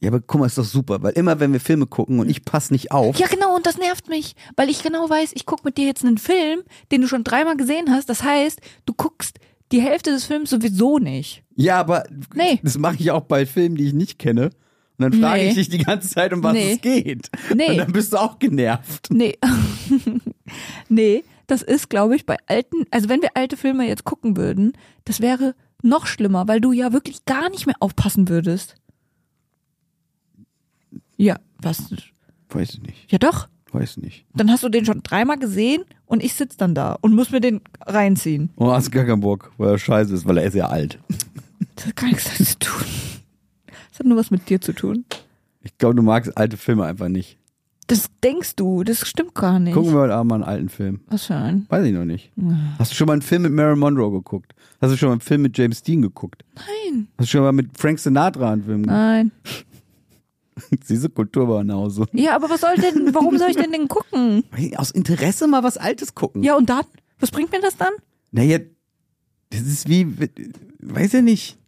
[0.00, 2.44] Ja, aber guck mal, ist doch super, weil immer, wenn wir Filme gucken und ich
[2.44, 5.62] passe nicht auf, Ja, genau, und das nervt mich, weil ich genau weiß, ich gucke
[5.64, 6.60] mit dir jetzt einen Film,
[6.92, 8.08] den du schon dreimal gesehen hast.
[8.08, 9.38] Das heißt, du guckst
[9.72, 11.42] die Hälfte des Films sowieso nicht.
[11.56, 12.60] ja, aber Nee.
[12.62, 14.50] das mache ich auch bei Filmen, die ich nicht kenne.
[15.00, 15.48] Und dann frage Nee.
[15.50, 16.72] ich dich die ganze Zeit, um was Nee.
[16.74, 17.30] es geht.
[17.54, 17.70] Nee.
[17.72, 19.08] Und dann bist du auch genervt.
[19.10, 19.36] Nee.
[20.88, 24.72] nee, das ist, glaube ich, bei alten, also wenn wir alte Filme jetzt gucken würden,
[25.04, 28.74] das wäre noch schlimmer, weil du ja wirklich gar nicht mehr aufpassen würdest.
[31.18, 31.90] Ja, was?
[32.50, 33.48] Weiß ich nicht, Ja doch.
[33.72, 34.24] weiß nicht.
[34.34, 37.40] Dann hast du den schon dreimal gesehen und ich sitz dann da und muss mir
[37.40, 38.50] den reinziehen.
[38.56, 40.98] Oh, hast gar keinen Bock, weil er scheiße ist, weil er ist ja alt.
[41.76, 42.84] Das hat gar nichts damit zu tun.
[43.90, 45.04] Das hat nur was mit dir zu tun.
[45.62, 47.36] Ich glaube, du magst alte Filme einfach nicht.
[47.88, 49.74] Das denkst du, das stimmt gar nicht.
[49.74, 51.00] Gucken wir heute Abend mal einen alten Film.
[51.08, 51.66] Was für ein?
[51.68, 52.30] Weiß ich noch nicht.
[52.78, 54.54] Hast du schon mal einen Film mit Marilyn Monroe geguckt?
[54.80, 56.44] Hast du schon mal einen Film mit James Dean geguckt?
[56.54, 57.08] Nein.
[57.18, 58.96] Hast du schon mal mit Frank Sinatra einen Film geguckt?
[58.98, 59.32] Nein.
[60.88, 62.06] Diese Kulturbanause.
[62.12, 64.44] Ja, aber was soll denn, warum soll ich denn den gucken?
[64.76, 66.42] Aus Interesse mal was Altes gucken.
[66.42, 66.84] Ja, und dann?
[67.20, 67.92] Was bringt mir das dann?
[68.30, 68.58] Naja,
[69.50, 70.06] das ist wie,
[70.80, 71.58] weiß ja nicht.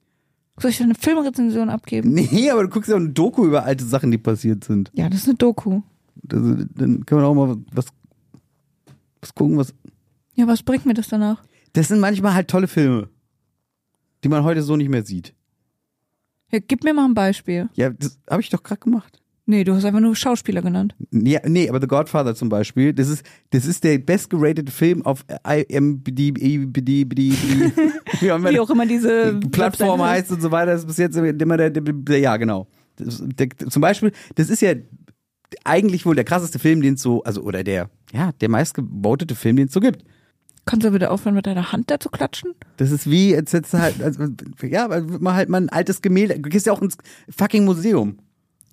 [0.59, 2.13] Soll ich da eine Filmrezension abgeben?
[2.15, 4.91] Nee, aber du guckst ja auch eine Doku über alte Sachen, die passiert sind.
[4.95, 5.81] Ja, das ist eine Doku.
[6.23, 6.41] Das,
[6.75, 7.87] dann können wir auch mal was,
[9.21, 9.73] was gucken, was.
[10.35, 11.43] Ja, was bringt mir das danach?
[11.73, 13.09] Das sind manchmal halt tolle Filme,
[14.23, 15.35] die man heute so nicht mehr sieht.
[16.51, 17.69] Ja, gib mir mal ein Beispiel.
[17.75, 19.21] Ja, das habe ich doch gerade gemacht.
[19.47, 20.95] Nee, du hast einfach nur Schauspieler genannt.
[21.11, 25.25] Ja, nee, aber The Godfather zum Beispiel, das ist, das ist der bestgeratete Film auf
[25.45, 30.83] IMDb, wie auch immer Wie auch immer diese die Plattform heißt und so weiter, das
[30.83, 32.69] ist bis jetzt immer der, ja, genau.
[32.97, 34.75] Zum Beispiel, das ist ja
[35.65, 39.57] eigentlich wohl der krasseste Film, den es so, also, oder der, ja, der meistgebotete Film,
[39.57, 40.05] den es so gibt.
[40.67, 42.55] Kannst du bitte aufhören, mit deiner Hand da zu klatschen?
[42.77, 44.25] Das ist wie, hättest du halt, also,
[44.63, 46.97] ja, weil mal halt mal ein altes Gemälde, du gehst ja auch ins
[47.29, 48.19] fucking Museum.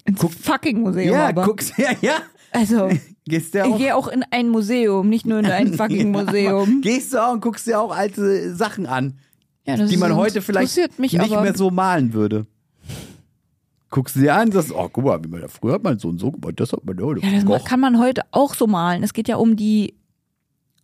[0.06, 1.44] Ins fucking Museum ja, aber.
[1.46, 2.18] guckst, ja, ja.
[2.52, 2.90] Also,
[3.26, 3.78] Gehst ja ich auch.
[3.78, 6.82] gehe auch in ein Museum, nicht nur in ein fucking Ja, Museum.
[6.82, 9.20] Gehst du auch und guckst dir auch alte Sachen an,
[9.66, 11.42] Ja, das die man heute vielleicht interessiert mich nicht aber.
[11.42, 12.46] mehr so malen würde.
[13.90, 16.10] Guckst du dir an und sagst, oh, guck mal, wie man früher hat man so
[16.10, 17.26] und so gemacht, das hat man heute.
[17.26, 19.02] Ja, das kann man heute auch so malen.
[19.04, 19.96] Es geht ja um die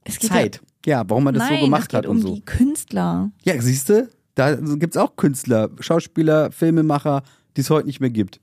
[0.08, 0.56] Zeit.
[0.56, 2.36] Ja, warum man Ja, das Nein, so gemacht es geht hat um und so.
[2.36, 3.32] die Künstler.
[3.44, 7.24] Ja, siehst du, da gibt's auch Künstler, Schauspieler, Filmemacher,
[7.56, 8.40] die es heute nicht mehr gibt.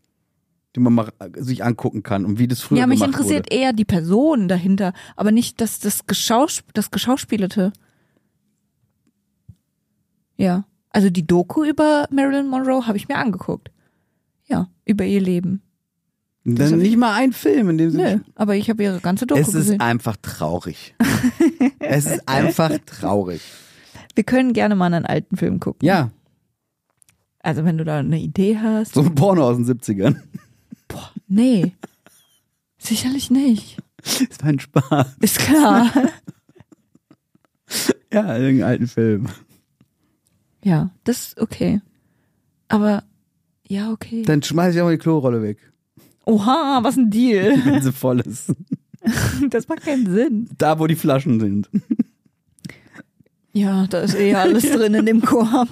[0.76, 3.60] Die man mal sich angucken kann und wie das früher ja, mich gemacht interessiert wurde.
[3.60, 7.72] eher die Person dahinter, aber nicht das, das, Geschaus das Geschauspielerte.
[10.36, 10.64] Ja.
[10.90, 13.70] Also die Doku über Marilyn Monroe habe ich mir angeguckt.
[14.46, 15.62] Ja, über ihr Leben.
[16.44, 19.40] Dann nicht mal ein Film, in dem sie Nö, aber ich habe ihre ganze Doku
[19.40, 19.80] Es ist gesehen.
[19.80, 20.94] einfach traurig.
[21.78, 23.42] es ist einfach traurig.
[24.14, 25.86] Wir können gerne mal einen alten Film gucken.
[25.86, 26.10] Ja,
[27.40, 28.94] Also wenn du da eine Idee hast.
[28.94, 30.16] so ein Porno aus den 70ern.
[30.88, 31.72] Boah, nee.
[32.78, 33.76] Sicherlich nicht.
[34.02, 35.16] Das war ein Spaß.
[35.20, 35.90] Ist klar.
[38.12, 39.28] Ja, irgendeinen alten Film.
[40.64, 41.80] ja, das ist okay.
[42.66, 43.04] Aber
[43.68, 44.22] ja, okay.
[44.22, 45.58] Dann schmeiß ich auch mal die Klorolle weg,
[46.26, 47.60] Oha, was ein Deal.
[47.64, 48.52] wenn sie voll ist.
[49.48, 50.50] Das macht keinen Sinn.
[50.58, 51.70] Da, wo die Flaschen sind.
[53.52, 55.68] Ja, da ist eh alles drin in dem Korb.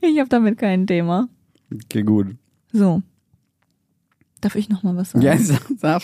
[0.00, 1.28] Ich habe damit kein Thema.
[1.72, 2.36] Okay, gut.
[2.72, 3.02] So.
[4.40, 5.24] Darf ich noch mal was sagen?
[5.24, 6.02] Ja, sag, sag.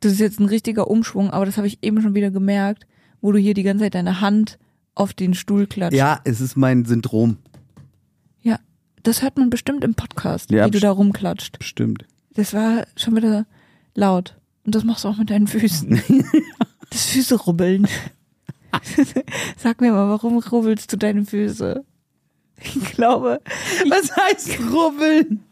[0.00, 2.86] Das ist jetzt ein richtiger Umschwung, aber das habe ich eben schon wieder gemerkt,
[3.20, 4.58] wo du hier die ganze Zeit deine Hand
[4.94, 5.94] auf den Stuhl klatscht.
[5.96, 7.36] Ja, es ist mein Syndrom.
[9.02, 11.58] Das hört man bestimmt im Podcast, Ja, wie du da rumklatscht.
[11.58, 12.04] Bestimmt.
[12.34, 13.46] Das war schon wieder
[13.94, 14.36] laut.
[14.64, 16.02] Und das machst du auch mit deinen Füßen.
[16.92, 17.86] Das Füße rubbeln.
[19.56, 21.84] Sag mir mal, warum rubbelst du deine Füße?
[22.60, 23.40] Ich glaube,
[23.88, 25.44] Was heißt rubbeln?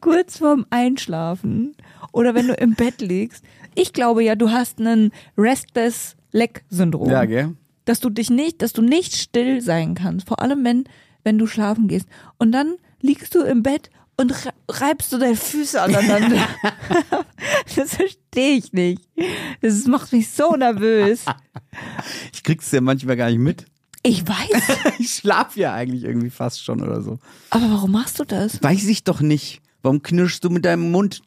[0.00, 1.76] kurz vorm Einschlafen
[2.12, 3.44] oder wenn du im Bett liegst.
[3.76, 7.08] Ich glaube ja, du hast einen Restless Leg Syndrom.
[7.08, 7.54] Ja, gell?
[7.84, 10.84] dass du dich nicht, dass du nicht still sein kannst, vor allem wenn,
[11.24, 12.06] wenn du schlafen gehst.
[12.38, 16.46] Und dann liegst du im Bett und re- reibst du deine Füße aneinander.
[17.76, 19.02] das verstehe ich nicht.
[19.62, 21.24] Das macht mich so nervös.
[22.32, 23.64] Ich krieg's ja manchmal gar nicht mit.
[24.02, 27.18] Ich weiß, Ich schlaf ja eigentlich irgendwie fast schon oder so.
[27.50, 28.60] aber warum machst du das?
[28.62, 29.60] Weiß ich doch nicht.
[29.82, 31.22] Warum knirschst du mit deinem Mund?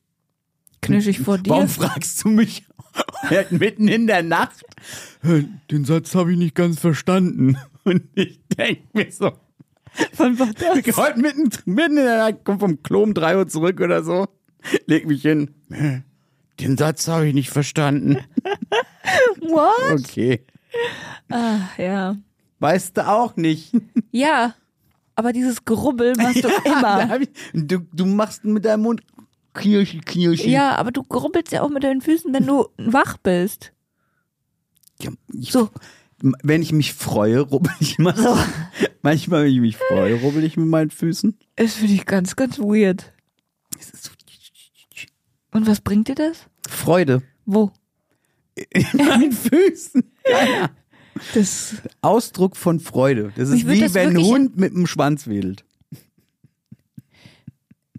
[0.81, 1.51] Knirsch ich vor dir?
[1.51, 2.65] Warum fragst du mich
[3.29, 4.65] halt mitten in der Nacht?
[5.71, 7.55] Den Satz habe ich nicht ganz verstanden.
[7.85, 9.31] Und ich denke mir so,
[10.17, 10.97] Wann war das?
[10.97, 14.27] heute mitten, mitten in der Nacht, komm vom Klo um drei Uhr zurück oder so,
[14.85, 15.53] leg mich hin.
[16.59, 18.17] Den Satz habe ich nicht verstanden.
[19.41, 19.99] What?
[19.99, 20.45] Okay.
[21.29, 22.15] Ah, ja.
[22.59, 23.71] Weißt du auch nicht.
[24.15, 24.53] Ja,
[25.15, 27.19] aber dieses Gerubbel machst du Da immer.
[27.21, 29.01] ich, du, du machst mit deinem Mund
[29.55, 30.51] Knirschi, Knirschi.
[30.51, 33.73] Ja, aber du gerubbelst ja auch mit deinen Füßen, wenn du wach bist.
[35.01, 35.69] Ja, ich, So.
[36.41, 38.15] Wenn ich mich freue, rubbel ich mal.
[38.15, 38.37] So.
[39.01, 41.37] Manchmal, wenn ich mich freue, rubbel ich mit meinen Füßen.
[41.57, 43.11] Das finde ich ganz, ganz weird.
[43.77, 44.11] Es ist so
[45.51, 46.45] Und was bringt dir das?
[46.69, 47.23] Freude.
[47.45, 47.71] Wo?
[48.55, 50.03] In meinen Füßen.
[51.33, 53.33] Das Ausdruck von Freude.
[53.35, 55.65] Das ist wie wenn ein Hund mit dem Schwanz wedelt.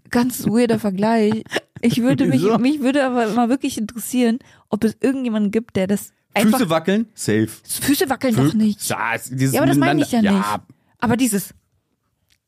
[0.09, 1.43] ganz weirder Vergleich.
[1.81, 6.11] Ich würde mich, mich würde aber mal wirklich interessieren, ob es irgendjemanden gibt, der das
[6.33, 6.57] einfach.
[6.59, 7.07] Füße wackeln?
[7.13, 7.47] Safe.
[7.47, 8.87] Füße wackeln doch nicht.
[8.89, 10.77] Ja, Ja, aber das meine ich ja Miteinander- nicht.
[10.99, 11.53] Aber dieses,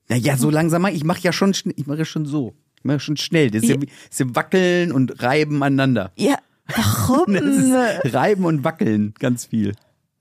[0.10, 1.04] Naja, so langsam mach ich.
[1.04, 2.56] Mache ja schon, ich mache ja schon so.
[2.78, 3.52] Ich mache schon schnell.
[3.52, 3.82] Das ist ja, Ja.
[4.10, 6.12] ist ja wackeln und reiben aneinander.
[6.16, 6.38] ja,
[6.68, 7.36] warum?
[8.06, 9.74] Reiben und wackeln, ganz viel.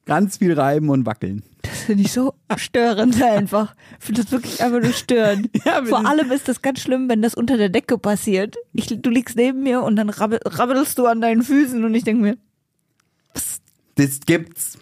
[0.07, 1.43] Ganz viel reiben und wackeln.
[1.63, 3.75] Das finde ich so störend einfach.
[3.99, 5.51] Ich finde das wirklich einfach nur störend.
[5.65, 8.57] Ja, Vor allem ist das ganz schlimm, wenn das unter der Decke passiert.
[8.73, 12.05] Ich, du liegst neben mir und dann rabbel, rabbelst du an deinen Füßen und ich
[12.05, 12.37] denke mir,
[13.97, 14.79] Das gibt's.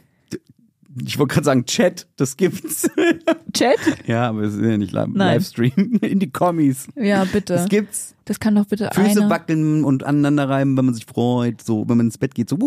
[1.04, 2.88] Ich wollte gerade sagen Chat, das gibt's.
[3.52, 3.78] Chat?
[4.06, 5.34] ja, aber es ist ja nicht li Nein.
[5.34, 5.98] Livestream.
[6.02, 6.86] In die Kommis.
[6.96, 7.54] Ja, bitte.
[7.54, 8.14] Das gibt's.
[8.26, 9.30] Das kann doch bitte Füße einer.
[9.30, 11.62] wackeln und aneinander reiben, wenn man sich freut.
[11.62, 12.58] So, wenn man ins Bett geht, so.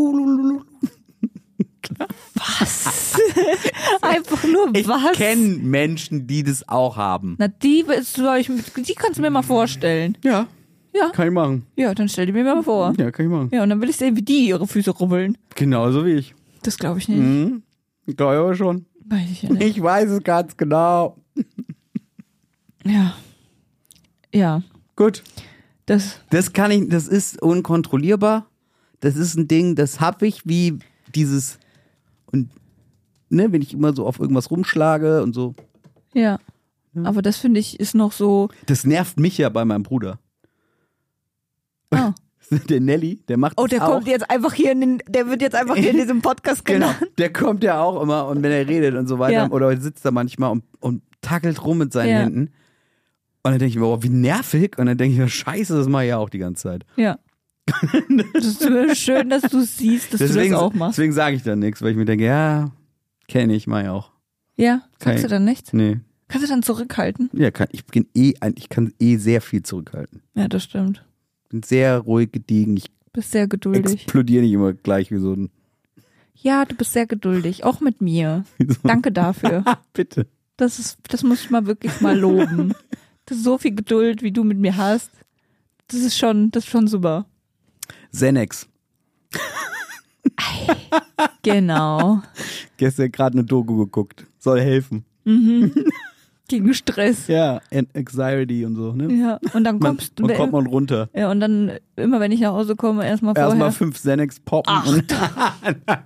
[2.35, 3.15] Was?
[4.01, 5.13] Einfach nur Ich was?
[5.17, 7.35] kenne Menschen, die das auch haben.
[7.39, 10.17] Na, die, euch, die kannst du mir mal vorstellen.
[10.23, 10.47] Ja,
[10.93, 11.09] Ja.
[11.09, 11.65] kann ich machen.
[11.75, 12.93] Ja, dann stell die mir mal vor.
[12.97, 13.49] Ja, kann ich machen.
[13.51, 15.37] Ja, und dann will ich sehen, wie die ihre Füße rubbeln.
[15.55, 16.35] Genauso wie ich.
[16.63, 17.19] Das glaube ich nicht.
[17.19, 17.63] Mhm.
[18.15, 18.85] Glaube ich aber schon.
[19.05, 19.63] Weiß ich ja nicht.
[19.77, 21.15] Ich weiß es ganz genau.
[22.85, 23.15] Ja.
[24.33, 24.61] Ja.
[24.95, 25.23] Gut.
[25.87, 28.47] Das, Das kann ich, das ist unkontrollierbar.
[28.99, 30.79] Das ist ein Ding, das hab ich wie
[31.13, 31.59] dieses
[32.31, 32.49] und
[33.29, 35.55] ne, wenn ich immer so auf irgendwas rumschlage und so.
[36.13, 36.39] ja.
[37.03, 38.49] Aber das finde ich ist noch so.
[38.65, 40.17] Das nervt mich ja bei meinem Bruder.
[41.91, 42.13] Ah.
[42.69, 43.91] Der Nelly, der macht Oh, der auch.
[43.91, 46.87] kommt jetzt einfach hier in den, der wird jetzt einfach hier in diesem Podcast Genau,
[46.93, 47.11] genannt.
[47.17, 49.49] der kommt ja auch immer und wenn er redet und so weiter Ja.
[49.51, 52.19] oder sitzt da manchmal und, und tackelt rum mit seinen Ja.
[52.19, 52.39] Händen.
[53.43, 54.77] Und dann denke ich mir, oh, wie nervig.
[54.79, 56.85] Und dann denke ich mir, scheiße, das mache ich ja auch die ganze Zeit.
[56.95, 57.19] Ja.
[58.33, 60.97] Das ist schön, dass du siehst, dass Deswegen, du das auch machst.
[60.97, 62.71] deswegen sage ich dann nichts, weil ich mir denke, ja,
[63.27, 64.11] kenne ich, ich auch.
[64.55, 65.73] Ja, sagst Kann du ich- dann nichts?
[65.73, 65.99] Nee.
[66.29, 67.29] Kannst du dann zurückhalten?
[67.33, 70.23] Ja, kann, ich bin eh, ich kann eh sehr viel zurückhalten.
[70.35, 71.05] Ja, das stimmt.
[71.49, 72.75] Bin sehr ruhig gediegen.
[72.75, 73.93] Ich Bist sehr geduldig.
[74.03, 75.49] explodiere nicht immer gleich wie so ein.
[76.35, 78.43] Ja, du bist sehr geduldig, auch mit mir.
[78.59, 79.63] So Danke dafür.
[79.93, 80.27] Bitte.
[80.57, 82.73] Das ist, das muss ich mal wirklich mal loben.
[83.29, 85.11] So viel Geduld, wie du mit mir hast.
[85.89, 87.25] Das ist schon, das ist schon super.
[88.17, 88.67] Xenex.
[91.43, 92.21] Genau.
[92.77, 94.25] Gestern gerade eine Doku geguckt.
[94.39, 95.05] Soll helfen.
[96.49, 97.27] Gegen Stress.
[97.27, 99.13] Ja, and Anxiety und so, ne?
[99.13, 99.39] Ja.
[99.53, 100.35] Und dann kommst man du.
[100.35, 101.09] kommt man runter.
[101.13, 103.49] ja, und dann immer, wenn ich nach Hause komme, erstmal vorher.
[103.49, 104.87] Erstmal fünf Xanax poppen Ach.
[104.87, 105.11] und
[105.85, 106.03] dann,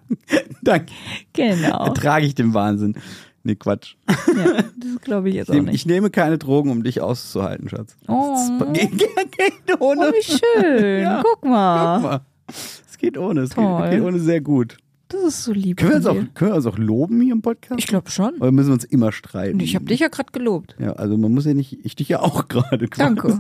[0.63, 0.86] dann
[1.34, 1.86] genau.
[1.86, 2.95] ertrage ich den Wahnsinn.
[3.44, 3.96] Nee, Quatsch.
[4.36, 5.74] Ja, das glaube ich jetzt auch Ich, nicht.
[5.76, 7.98] ich nehme keine Drogen, um dich auszuhalten, Schatz.
[8.08, 8.36] Oh.
[8.60, 10.02] Das geht, geht, geht ohne.
[10.10, 11.02] Oh, wie schön.
[11.04, 11.22] Ja.
[11.24, 11.96] Guck mal.
[11.96, 12.22] Guck mal.
[12.48, 13.42] Es geht ohne.
[13.42, 14.78] Es geht, geht ohne sehr gut.
[15.10, 15.76] Das ist so lieb.
[15.78, 17.78] Können wir, uns auch, können wir uns auch loben hier im Podcast?
[17.80, 18.36] Ich glaube schon.
[18.36, 19.60] Oder müssen wir uns immer streiten?
[19.60, 20.76] Ich habe dich ja gerade gelobt.
[20.80, 22.88] Ja, also man muss ja nicht, ich dich ja auch gerade.
[22.88, 23.40] Danke.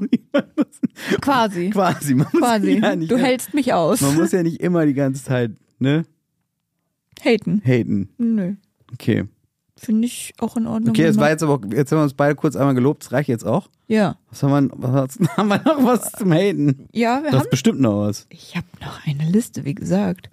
[1.21, 1.69] quasi.
[1.69, 2.15] Quasi.
[2.15, 2.79] Quasi.
[2.79, 4.01] Ja nicht, du hältst mich aus.
[4.01, 6.03] Man muss ja nicht immer die ganze Zeit, ne,
[7.23, 7.61] Haten.
[7.63, 8.09] haten.
[8.17, 8.55] Nö.
[8.93, 9.25] Okay.
[9.83, 10.91] Finde ich auch in Ordnung.
[10.91, 13.03] Okay, das wenn war jetzt aber auch, jetzt haben wir uns beide kurz einmal gelobt,
[13.03, 13.67] das reicht jetzt auch.
[13.87, 14.15] Ja.
[14.29, 16.87] Was haben wir, was haben wir noch was zum Haten?
[16.91, 17.39] Ja, wir Du haben.
[17.43, 18.27] hast bestimmt noch was.
[18.29, 20.29] Ich habe noch eine Liste, wie gesagt.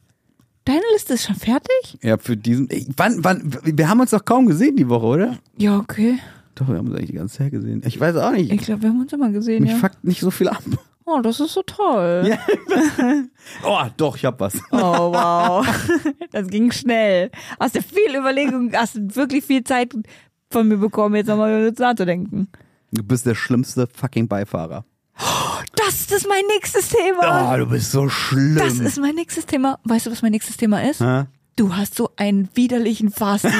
[0.66, 1.98] Deine Liste ist schon fertig?
[2.02, 5.38] Ja, für diesen, ey, wann, wann, wir haben uns doch kaum gesehen die Woche, oder?
[5.56, 6.18] Ja, okay.
[6.56, 7.80] Doch, wir haben uns eigentlich die ganze Zeit gesehen.
[7.86, 8.52] Ich weiß auch nicht.
[8.52, 9.78] Ich glaube, wir haben uns immer gesehen, Mich ja.
[9.78, 10.62] fuckt nicht so viel ab.
[11.10, 12.24] Oh, das ist so toll.
[12.28, 12.38] Ja.
[13.64, 14.54] Oh, doch, ich hab was.
[14.70, 15.66] Oh, wow.
[16.32, 17.30] Das ging schnell.
[17.58, 19.94] Hast du viel Überlegung, hast du wirklich viel Zeit
[20.50, 22.48] von mir bekommen, jetzt nochmal über das nachzudenken.
[22.92, 24.84] Du bist der schlimmste fucking Beifahrer.
[25.76, 27.54] Das ist mein nächstes Thema.
[27.54, 28.56] Oh, du bist so schlimm.
[28.56, 29.78] Das ist mein nächstes Thema.
[29.84, 31.00] Weißt du, was mein nächstes Thema ist?
[31.00, 31.24] Hä?
[31.56, 33.50] Du hast so einen widerlichen Fahrstil.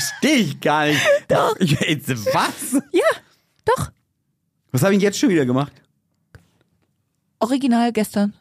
[0.00, 1.00] Verstehe ich gar nicht.
[1.28, 1.56] Doch.
[1.58, 2.80] Ich, jetzt, was?
[2.92, 3.02] ja,
[3.64, 3.90] doch.
[4.72, 5.72] Was habe ich jetzt schon wieder gemacht?
[7.40, 8.34] Original gestern.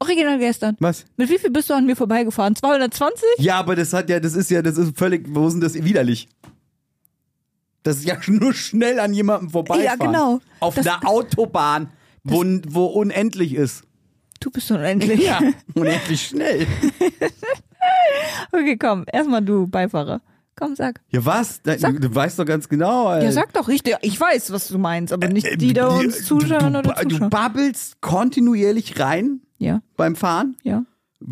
[0.00, 0.76] Original gestern.
[0.80, 1.04] Was?
[1.16, 2.56] Mit wie viel bist du an mir vorbeigefahren?
[2.56, 3.22] 220?
[3.38, 6.28] Ja, aber das hat ja, das ist ja, das ist völlig, wo denn das widerlich?
[7.84, 9.84] Das ist ja nur schnell an jemandem vorbeifahren.
[9.84, 10.40] Ja, genau.
[10.60, 11.90] Auf Das- einer Autobahn,
[12.24, 13.84] wo, wo unendlich ist.
[14.40, 15.20] Du bist unendlich.
[15.24, 15.40] Ja,
[15.74, 16.66] unendlich schnell.
[18.52, 19.04] Okay, komm.
[19.10, 20.20] Erstmal du, Beifahrer.
[20.56, 21.00] Komm, sag.
[21.10, 21.60] Ja, was?
[21.64, 22.00] Sag.
[22.00, 23.06] Du weißt doch ganz genau.
[23.06, 23.24] Alter.
[23.24, 23.96] Ja, sag doch richtig.
[24.02, 27.08] Ich weiß, was du meinst, aber nicht die, da Äh, uns zuschauen oder du, du
[27.14, 27.30] zuschauen.
[27.30, 30.84] babbelst kontinuierlich rein Ja, beim Fahren, ja.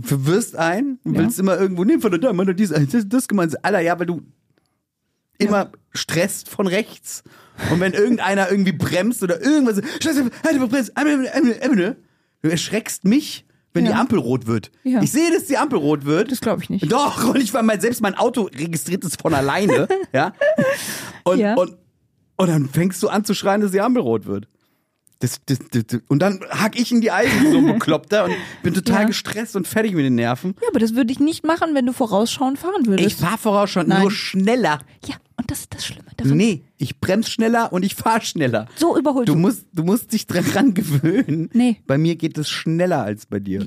[0.03, 1.21] verwirrst ein, und Ja.
[1.21, 3.63] willst immer irgendwo, nee, von da, man, dies, das, das gemeint.
[3.65, 4.23] Alter, ja, weil du
[5.39, 7.23] immer stresst von rechts.
[7.71, 11.97] Und wenn irgendeiner irgendwie bremst oder irgendwas, Scheiße, halt,
[12.43, 13.93] du erschreckst mich, wenn Ja.
[13.93, 14.71] die Ampel rot wird.
[14.85, 15.01] Ja.
[15.03, 16.31] Ich sehe, dass die Ampel rot wird.
[16.33, 16.91] Das glaube ich nicht.
[16.91, 20.33] Doch, und ich war mal, selbst mein Auto registriert es von alleine, ja.
[21.25, 21.55] Und, Ja.
[21.55, 21.77] und,
[22.37, 24.49] und dann fängst du an zu schreien, dass die Ampel rot wird.
[25.21, 28.73] Das, das, das, und dann hack ich in die Eisen, so ein Bekloppter, und bin
[28.75, 29.07] total Ja.
[29.07, 30.55] gestresst und fertig mit den Nerven.
[30.63, 33.07] Ja, aber das würde ich nicht machen, wenn du vorausschauend fahren würdest.
[33.07, 34.01] Ich fahr voraus schon Nein.
[34.01, 34.81] nur schneller.
[35.07, 36.37] ja, und das ist das Schlimme daran.
[36.37, 38.67] Nee, ich bremse schneller und ich fahr schneller.
[38.77, 39.39] So überholt Du du.
[39.39, 41.51] musst, du musst dich dran gewöhnen.
[41.53, 41.77] Nee.
[41.87, 43.67] Bei mir geht es schneller als bei dir.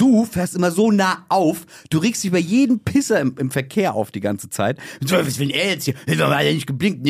[0.00, 3.92] Du fährst immer so nah auf, du regst dich über jeden Pisser im, im Verkehr
[3.92, 4.78] auf die ganze Zeit.
[5.02, 5.94] Was will er jetzt hier?
[5.94, 7.06] Hat er nicht geblinkt?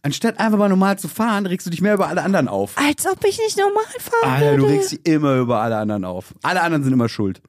[0.00, 2.78] Anstatt einfach mal normal zu fahren, regst du dich mehr über alle anderen auf.
[2.78, 4.74] Als ob ich nicht normal fahren Alter, du würde.
[4.74, 6.34] regst dich immer über alle anderen auf.
[6.42, 7.42] Alle anderen sind immer schuld.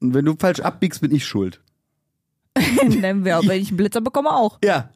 [0.00, 1.62] Und wenn du falsch abbiegst, bin ich schuld.
[3.00, 4.58] Dann wär, wenn ich einen Blitzer bekomme, auch.
[4.62, 4.90] Ja.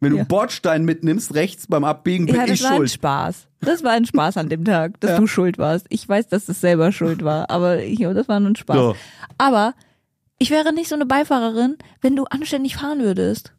[0.00, 0.22] Wenn du Ja.
[0.22, 2.90] einen Bordstein mitnimmst, rechts beim Abbiegen, bin Ja, das ich war ein schuld.
[2.92, 3.46] Spaß.
[3.60, 5.18] Das war ein Spaß an dem Tag, dass Ja.
[5.18, 5.86] du schuld warst.
[5.90, 8.76] Ich weiß, dass es selber schuld war, aber ich, das war nur ein Spaß.
[8.76, 8.96] So.
[9.36, 9.74] Aber
[10.38, 13.52] ich wäre nicht so eine Beifahrerin, wenn du anständig fahren würdest.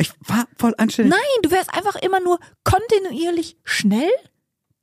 [0.00, 1.10] Ich war voll anständig.
[1.10, 4.08] Nein, du wärst einfach immer nur kontinuierlich schnell.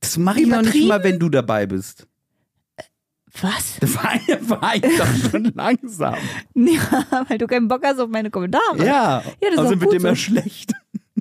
[0.02, 2.06] Das mache ich noch nicht mal, wenn du dabei bist.
[3.42, 3.78] Was?
[3.82, 6.16] Da war, ich- war ich doch schon langsam.
[6.56, 8.78] Ja, weil du keinen Bock hast auf meine Kommentare.
[8.80, 10.16] Ja, Ja, das ist also auch wird gut immer so.
[10.16, 10.74] schlecht.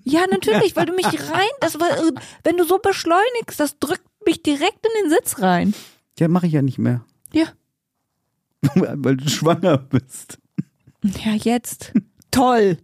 [0.04, 2.12] Ja, natürlich, weil du mich rein, das äh,
[2.44, 5.74] wenn du so beschleunigst, das drückt mich direkt in den Sitz rein.
[6.18, 7.04] Ja, mache ich ja nicht mehr.
[7.32, 7.46] Ja.
[8.74, 10.38] Weil du schwanger bist.
[11.02, 11.92] Ja, jetzt.
[12.30, 12.78] Toll.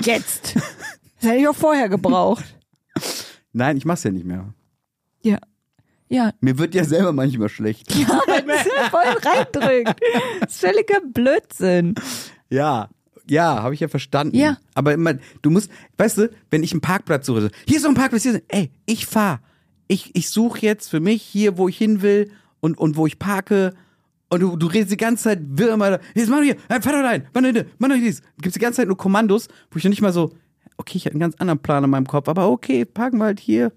[0.00, 0.56] Jetzt.
[0.56, 2.44] Das hätte ich auch vorher gebraucht.
[3.52, 4.52] Nein, ich mach's ja nicht mehr.
[5.22, 5.38] Ja.
[6.08, 7.92] Ja, Mir wird ja selber manchmal schlecht.
[7.94, 10.00] ja weil ja voll reindrückt.
[10.40, 11.94] Das ist völliger Blödsinn.
[12.50, 12.88] Ja,
[13.28, 14.36] ja, habe ich ja verstanden.
[14.36, 14.58] Ja.
[14.74, 17.90] Aber immer, du musst, weißt du, wenn ich einen Parkplatz suche, so, hier ist noch
[17.90, 19.40] ein Parkplatz, hier ist, ey, ich fahr.
[19.86, 23.18] Ich, ich suche jetzt für mich hier, wo ich hin will und, und wo ich
[23.18, 23.74] parke.
[24.30, 27.08] Und du, du redest die ganze Zeit, wir immer, jetzt mach doch hier, fahr doch
[27.08, 28.22] rein, mach doch hier, mach doch dies.
[28.40, 30.32] Gibt's die ganze Zeit nur Kommandos, wo ich noch nicht mal so,
[30.76, 33.40] okay, ich hatte einen ganz anderen Plan in meinem Kopf, aber okay, parken wir halt
[33.40, 33.72] hier.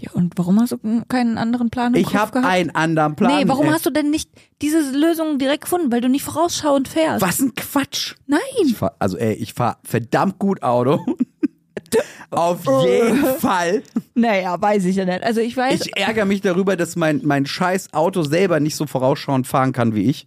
[0.00, 0.78] Ja, und warum hast du
[1.08, 3.34] keinen anderen Plan im Ich Kopf habe einen anderen Plan.
[3.34, 4.30] Nee, warum Äh, hast du denn nicht
[4.60, 5.90] diese Lösung direkt gefunden?
[5.90, 7.22] Weil du nicht vorausschauend fährst.
[7.22, 8.14] Was ein Quatsch.
[8.26, 8.40] Nein.
[8.62, 11.00] Ich fahr, also ey, ich fahre verdammt gut Auto.
[12.30, 13.82] Auf jeden Fall.
[14.14, 15.22] Naja, weiß ich ja nicht.
[15.22, 15.86] Also ich weiß.
[15.86, 19.94] Ich ärgere mich darüber, dass mein, mein scheiß Auto selber nicht so vorausschauend fahren kann
[19.94, 20.26] wie ich.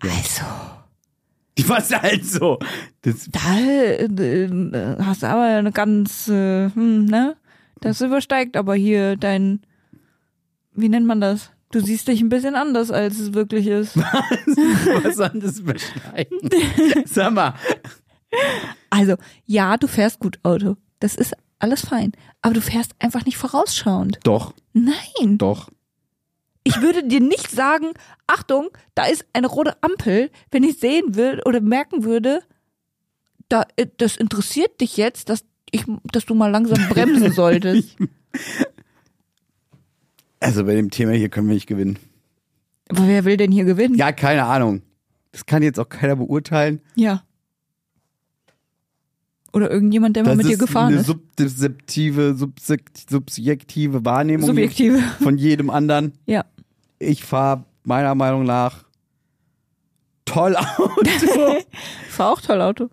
[0.00, 0.42] also,
[1.58, 2.58] Die war halt so.
[3.02, 4.08] Das, da äh,
[5.04, 7.36] hast du aber eine ganz, äh, hm, ne?
[7.82, 9.60] Das übersteigt aber hier dein,
[10.72, 11.50] wie nennt man das?
[11.72, 13.96] Du siehst dich ein bisschen anders, als es wirklich ist.
[13.96, 16.38] was soll das beschreiben?
[17.06, 17.54] Sag mal.
[18.90, 19.16] Also,
[19.46, 20.76] ja, du fährst gut Auto.
[21.00, 22.12] Das ist alles fein.
[22.40, 24.18] Aber du fährst einfach nicht vorausschauend.
[24.22, 25.38] Doch, Nein.
[25.38, 25.70] doch.
[26.64, 27.92] Ich würde dir nicht sagen,
[28.26, 32.40] Achtung, da ist eine rote Ampel, wenn ich sehen würde oder merken würde,
[33.48, 37.96] da, äh, das interessiert dich jetzt, dass ich, dass du mal langsam bremsen solltest.
[40.38, 41.98] Also bei dem Thema hier können wir nicht gewinnen.
[42.88, 43.94] Aber wer will denn hier gewinnen?
[43.96, 44.82] Ja, keine Ahnung.
[45.32, 46.80] Das kann jetzt auch keiner beurteilen.
[46.94, 47.24] Ja.
[49.52, 51.06] Oder irgendjemand, der mal Das mit dir ist gefahren eine ist.
[51.06, 54.98] subjektive, subsekt- subjektive Wahrnehmung Subjektive.
[55.22, 56.12] von jedem anderen.
[56.26, 56.44] Ja.
[56.98, 58.84] Ich fahre meiner Meinung nach
[60.24, 61.02] toll Auto.
[62.08, 62.88] Fahr auch toll Auto.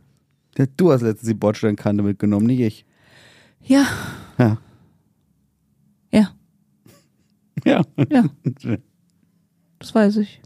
[0.58, 2.86] Ja, du hast letztens die Bordsteinkante mitgenommen, nicht ich.
[3.62, 3.86] Ja.
[4.38, 4.58] Ja.
[6.12, 6.34] Ja.
[7.66, 7.84] Ja.
[8.10, 8.26] Ja.
[9.80, 10.42] Das weiß ich.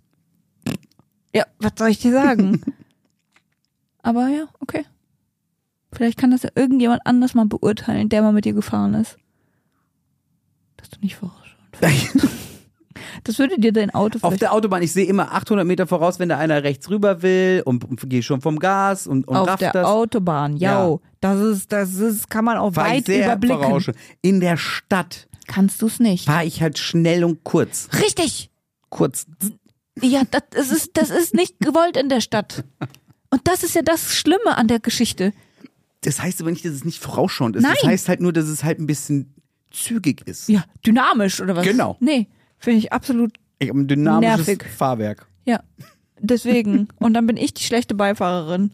[1.33, 2.61] Ja, was soll ich dir sagen?
[4.03, 4.85] Aber ja, okay.
[5.91, 9.17] Vielleicht kann das ja irgendjemand anders mal beurteilen, der mal mit dir gefahren ist.
[10.77, 11.33] Dass du nicht fährst.
[13.23, 16.29] Das würde dir dein Auto Auf der Autobahn, ich sehe immer 800 Meter voraus, wenn
[16.29, 19.71] da einer rechts rüber will und, und gehe schon vom Gas und, und auf der
[19.71, 19.85] das.
[19.85, 20.87] Autobahn, ja.
[20.87, 20.97] Ja.
[21.21, 23.57] Das ist, das ist, kann man auch Fahr ich weit sehr überblicken.
[23.63, 26.25] vorausschau- In der Stadt Kannst du es nicht.
[26.25, 27.89] fahre ich halt schnell und kurz.
[28.01, 28.49] Richtig!
[28.89, 29.25] Kurz.
[30.01, 32.63] Ja, das ist, das ist nicht gewollt in der Stadt.
[33.29, 35.33] Und das ist ja das Schlimme an der Geschichte.
[36.01, 37.63] Das heißt aber nicht, dass es nicht vorausschauend ist.
[37.63, 37.91] Das Nein.
[37.91, 39.33] heißt halt nur, dass es halt ein bisschen
[39.71, 40.49] zügig ist.
[40.49, 41.63] Ja, dynamisch oder was?
[41.65, 41.97] Genau.
[41.99, 42.27] Nee,
[42.63, 44.63] finde ich absolut, Ich habe ein dynamisches Nervig.
[44.65, 45.27] Fahrwerk.
[45.45, 45.59] ja.
[46.25, 46.87] Deswegen.
[46.99, 48.71] Und dann bin ich die schlechte Beifahrerin.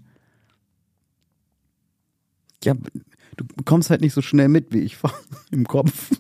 [2.64, 2.76] Ja,
[3.38, 5.16] du kommst halt nicht so schnell mit, wie ich fahre
[5.52, 6.12] im Kopf.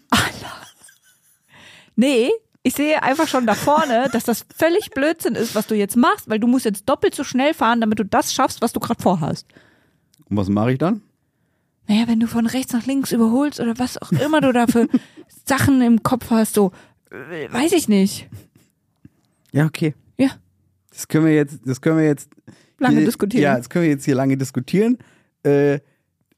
[1.95, 2.31] Nee,
[2.63, 6.29] ich sehe einfach schon da vorne, dass das völlig Blödsinn ist, was du jetzt machst,
[6.29, 9.01] weil du musst jetzt doppelt so schnell fahren, damit du das schaffst, was du gerade
[9.01, 9.45] vorhast.
[10.29, 11.01] Und was mache ich dann?
[11.87, 14.87] Naja, wenn du von rechts nach links überholst oder was auch immer du da für
[15.45, 16.71] Sachen im Kopf hast, so,
[17.11, 18.29] weiß ich nicht.
[19.51, 19.93] Ja, okay.
[20.17, 20.29] Ja,
[20.91, 22.29] Das können wir jetzt, das können wir jetzt
[22.77, 23.43] lange hier, diskutieren.
[23.43, 24.97] Ja, das können wir jetzt hier lange diskutieren.
[25.43, 25.79] Äh,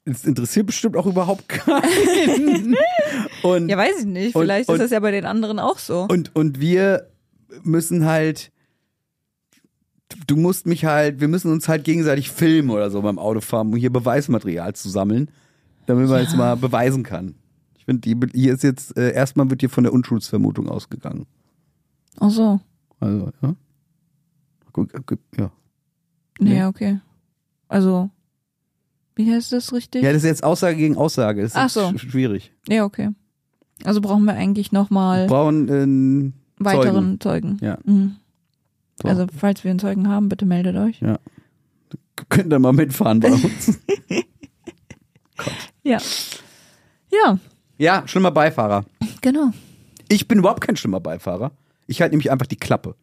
[0.05, 2.75] es interessiert bestimmt auch überhaupt keinen.
[3.43, 4.33] und, Ja, weiß ich nicht.
[4.33, 6.07] Vielleicht und- ist das ja bei den anderen auch so.
[6.09, 7.07] und, und wir
[7.63, 8.51] müssen halt,
[10.27, 13.75] du musst mich halt, wir müssen uns halt gegenseitig filmen oder so beim Autofahren, um
[13.75, 15.29] hier Beweismaterial zu sammeln,
[15.85, 16.23] damit man Ja.
[16.23, 17.35] jetzt mal beweisen kann.
[17.81, 21.25] Ich finde, hier ist jetzt, äh, erstmal wird hier von der Unschuldsvermutung ausgegangen.
[22.19, 22.59] Ach so.
[22.99, 23.55] Also, ja.
[24.71, 25.51] Gut, gut, ja.
[26.39, 26.65] Nee, Nee.
[26.65, 26.99] okay.
[27.67, 28.11] Also,
[29.15, 30.03] wie heißt das richtig?
[30.03, 31.41] Ja, das ist jetzt Aussage gegen Aussage.
[31.41, 31.79] Das ist Ach so.
[31.87, 32.53] sch- schwierig.
[32.69, 33.09] Ja, okay.
[33.83, 37.57] Also brauchen wir eigentlich nochmal brauchen äh, einen weiteren Zeugen.
[37.61, 37.79] Ja.
[37.83, 38.17] Mhm.
[39.01, 39.07] So.
[39.07, 41.01] Also, falls wir einen Zeugen haben, bitte meldet euch.
[42.29, 43.79] Könnt ihr mal mitfahren bei uns.
[45.83, 45.97] Ja.
[47.11, 47.39] Ja,
[47.81, 48.85] ja, schlimmer Beifahrer.
[49.21, 49.51] genau.
[50.07, 51.51] Ich bin überhaupt kein schlimmer Beifahrer.
[51.87, 52.95] Ich halte nämlich einfach die Klappe.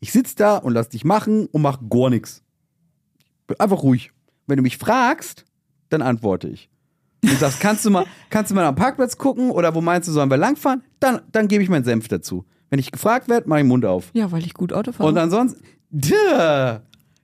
[0.00, 2.42] Ich sitz da und lass dich machen und mach gar nichts.
[3.58, 4.12] Einfach ruhig.
[4.46, 5.44] Wenn du mich fragst,
[5.88, 6.70] dann antworte ich.
[7.24, 10.12] Und sagst, kannst du mal, kannst du mal am Parkplatz gucken oder wo meinst du,
[10.12, 10.82] sollen wir langfahren?
[11.00, 12.44] Dann, dann gebe ich meinen Senf dazu.
[12.70, 14.10] Wenn ich gefragt werde, mache ich den Mund auf.
[14.12, 15.08] Ja, weil ich gut Auto fahre.
[15.08, 15.62] Und ansonsten,
[15.96, 16.82] tja,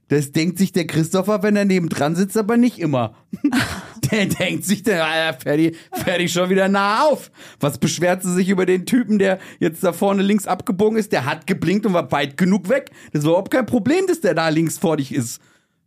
[0.09, 3.15] das denkt sich der Christopher, wenn er nebendran sitzt, aber nicht immer.
[4.11, 7.31] der denkt sich, der Alter, Ferdi, Ferdi schon wieder nah auf.
[7.61, 11.13] Was beschwert sie sich über den Typen, der jetzt da vorne links abgebogen ist?
[11.13, 12.91] Der hat geblinkt und war weit genug weg.
[13.13, 15.41] Das war überhaupt kein Problem, dass der da links vor dich ist.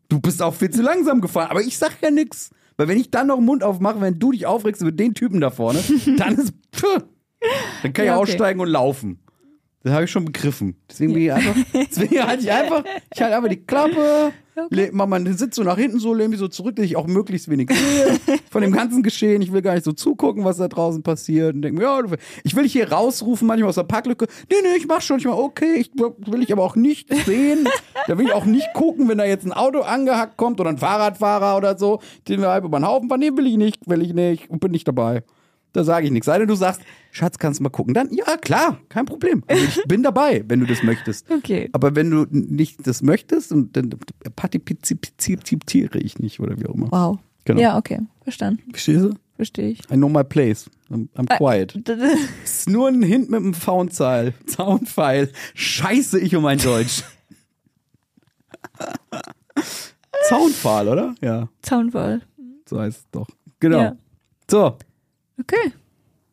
[0.10, 2.50] Du bist auch viel zu langsam gefahren, aber ich sag ja nix.
[2.78, 5.40] Weil wenn ich dann noch den Mund aufmache, wenn du dich aufregst über den Typen
[5.40, 5.80] da vorne,
[6.18, 6.84] dann ist, pff,
[7.82, 8.32] dann kann ich Ja, okay.
[8.32, 9.20] aussteigen und laufen.
[9.84, 10.76] Das habe ich schon begriffen.
[10.90, 14.32] Deswegen bin ich einfach, deswegen halte ich einfach, ich halte einfach die Klappe,
[14.70, 17.08] le- mach meinen Sitz so nach hinten so, lehne mich so zurück, dass ich auch
[17.08, 19.42] möglichst wenig sehe von dem ganzen Geschehen.
[19.42, 22.00] Ich will gar nicht so zugucken, was da draußen passiert und denke mir, ja,
[22.44, 24.28] ich will dich hier rausrufen, manchmal aus der Parklücke.
[24.52, 25.18] Nee, nee, ich mach schon.
[25.18, 27.68] Ich mach, okay, ich will ich aber auch nicht sehen.
[28.06, 30.78] Da will ich auch nicht gucken, wenn da jetzt ein Auto angehackt kommt oder ein
[30.78, 33.20] Fahrradfahrer oder so, den wir halb über den Haufen fahren.
[33.20, 35.24] Nee, will ich nicht, will ich nicht und bin nicht dabei.
[35.74, 36.26] Da sage ich nichts.
[36.26, 37.94] Sei denn, du sagst, Schatz, kannst du mal gucken.
[37.94, 39.44] Dann, ja, klar, kein Problem.
[39.48, 41.32] Also ich bin dabei, wenn du das möchtest.
[41.32, 41.70] Okay.
[41.72, 43.90] Aber wenn du nicht das möchtest, dann
[44.36, 46.92] partizipiere ich nicht oder wie auch immer.
[46.92, 47.20] Wow.
[47.46, 47.62] Genau.
[47.62, 48.00] Ja, okay.
[48.24, 48.62] Verstanden.
[48.72, 49.14] Verstehst du?
[49.36, 49.80] Verstehe ich.
[49.90, 50.70] I know my place.
[50.92, 51.74] I'm, I'm quiet.
[51.88, 51.94] D-
[52.44, 54.34] Es ist nur ein Hint mit einem Soundpfeil.
[54.48, 55.32] Soundpfeil.
[55.56, 57.04] Scheiße ich um mein Deutsch.
[60.30, 61.16] Soundpfeil, oder?
[61.22, 62.22] Ja, Zaunfall.
[62.68, 63.28] so heißt es doch.
[63.60, 63.80] Genau.
[63.80, 63.96] Ja.
[64.50, 64.78] So,
[65.40, 65.74] Okay.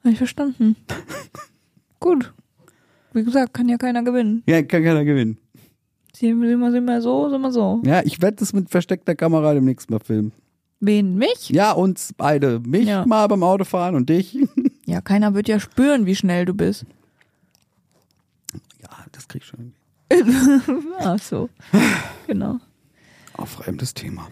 [0.00, 0.76] Habe ich verstanden.
[2.00, 2.32] Gut.
[3.12, 4.42] Wie gesagt, kann ja keiner gewinnen.
[4.46, 5.38] ja, kann keiner gewinnen.
[6.14, 7.80] Sind wir, sind wir so, sind wir so.
[7.84, 10.32] Ja, ich werde das mit versteckter Kamera demnächst mal filmen.
[10.80, 11.16] Wen?
[11.16, 11.48] Mich?
[11.50, 12.60] Ja, uns beide.
[12.60, 13.04] Mich Ja.
[13.06, 14.38] mal beim Autofahren und dich.
[14.86, 16.86] Ja, keiner wird ja spüren, wie schnell du bist.
[18.80, 19.74] Ja, das krieg ich schon.
[20.98, 21.50] Ach so.
[22.26, 22.58] Genau.
[23.34, 24.28] Aufreibendes Thema.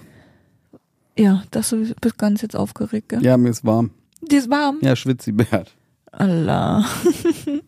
[1.19, 3.23] Ja, das du bist ganz jetzt aufgeregt, gell?
[3.23, 3.91] Ja, mir ist warm.
[4.31, 4.79] Die ist warm.
[4.83, 5.75] Ja, Schwitzibert.
[6.13, 6.85] Allah.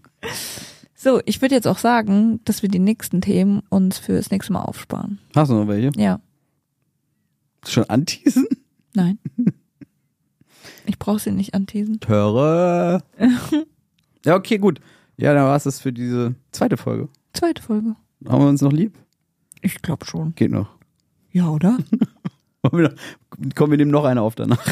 [0.95, 4.53] so, ich würde jetzt auch sagen, dass wir die nächsten Themen uns für das nächste
[4.53, 5.19] Mal aufsparen.
[5.35, 5.91] Hast du noch welche?
[6.01, 6.21] Ja.
[7.67, 8.47] Schon anteasen?
[8.95, 9.19] Nein.
[10.87, 12.01] Ich brauche sie nicht anteasen.
[12.01, 13.03] Töre.
[14.25, 14.81] ja, okay, gut.
[15.19, 17.11] Ja, dann war es das für diese zweite Folge.
[17.35, 17.95] Zweite Folge.
[18.27, 18.97] Haben wir uns noch lieb?
[19.61, 20.35] Ich glaube schon.
[20.35, 20.71] Geht noch.
[21.31, 21.77] Ja, oder?
[22.63, 24.65] Kommen wir nehmen noch eine auf danach.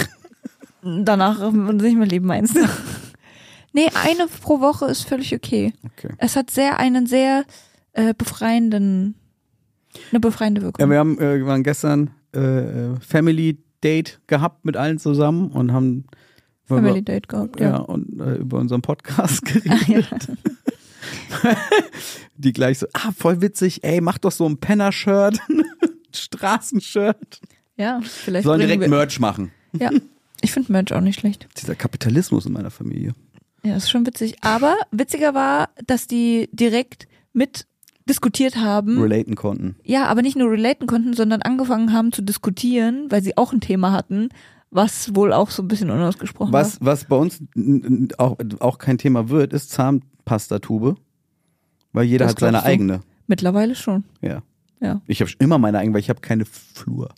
[1.04, 2.60] Danach uns nicht mehr leben, meinst du?
[3.72, 5.72] nee, eine pro Woche ist völlig okay.
[5.84, 6.14] Okay.
[6.18, 7.44] Es hat sehr einen sehr
[7.92, 9.14] äh, befreienden,
[10.10, 10.84] eine befreiende Wirkung.
[10.84, 15.72] Ja, wir haben äh, wir waren gestern äh, Family Date gehabt mit allen zusammen und
[15.72, 16.06] haben
[16.66, 17.76] Family Date gehabt, ja, ja.
[17.76, 20.28] und äh, über unseren Podcast geredet.
[21.30, 21.56] Ach, ja.
[22.36, 25.38] Die gleich so, ah, voll witzig, ey, mach doch so ein Penner-Shirt,
[26.12, 27.40] Straßenshirt.
[27.76, 29.52] ja, vielleicht Sollen direkt wir, Merch machen.
[29.72, 29.90] Ja,
[30.40, 31.48] ich finde Merch auch nicht schlecht.
[31.60, 33.14] Dieser Kapitalismus in meiner Familie.
[33.64, 34.36] Ja, ist schon witzig.
[34.42, 37.66] Aber witziger war, dass die direkt mit
[38.08, 39.00] diskutiert haben.
[39.00, 39.76] Relaten konnten.
[39.82, 43.60] Ja, aber nicht nur relaten konnten, sondern angefangen haben zu diskutieren, weil sie auch ein
[43.60, 44.28] Thema hatten,
[44.70, 47.42] was wohl auch so ein bisschen unausgesprochen Was, was bei uns
[48.18, 50.96] auch, auch kein Thema wird, ist Zahnpastatube.
[51.92, 52.94] Weil jeder Das hat seine eigene.
[52.94, 53.02] war.
[53.26, 54.04] Mittlerweile schon.
[54.20, 54.42] Ja.
[54.80, 55.00] Ja.
[55.06, 57.12] Ich habe immer meine eigene, weil ich habe keine Flur.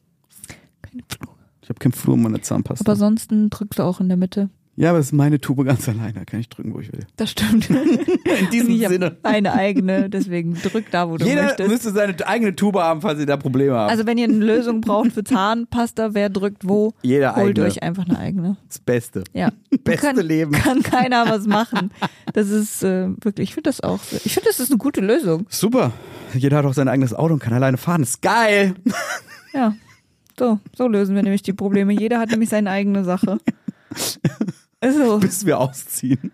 [0.83, 1.35] Keine Flur.
[1.69, 2.83] Ich habe keinen Flur in meiner Zahnpasta.
[2.83, 4.49] Aber ansonsten drückst du auch in der Mitte.
[4.77, 6.25] ja, aber es ist meine Tube ganz alleine.
[6.25, 7.01] Kann ich drücken, wo ich will.
[7.17, 7.69] Das stimmt.
[7.71, 9.19] In diesem ich Sinne.
[9.23, 11.69] eine eigene, deswegen drück da, wo du Jeder möchtest.
[11.69, 13.91] müsste seine eigene Tube haben, falls ihr da Probleme habt.
[13.91, 17.67] Also wenn ihr eine Lösung braucht für Zahnpasta, wer drückt wo, Jeder holt eigene.
[17.67, 18.57] euch einfach eine eigene.
[18.67, 19.25] das Beste.
[19.35, 19.51] Ja.
[19.85, 20.53] Beste kann, Leben.
[20.53, 21.91] Kann keiner was machen.
[22.33, 25.45] Das ist äh, wirklich, ich finde das auch, ich finde das ist eine gute Lösung.
[25.51, 25.93] Super.
[26.33, 28.01] Jeder hat auch sein eigenes Auto und kann alleine fahren.
[28.01, 28.75] Das ist geil.
[29.53, 29.75] Ja.
[30.39, 31.93] So, so lösen wir nämlich die Probleme.
[31.93, 33.39] Jeder hat nämlich seine eigene Sache.
[34.81, 36.31] Also, Bis wir ausziehen.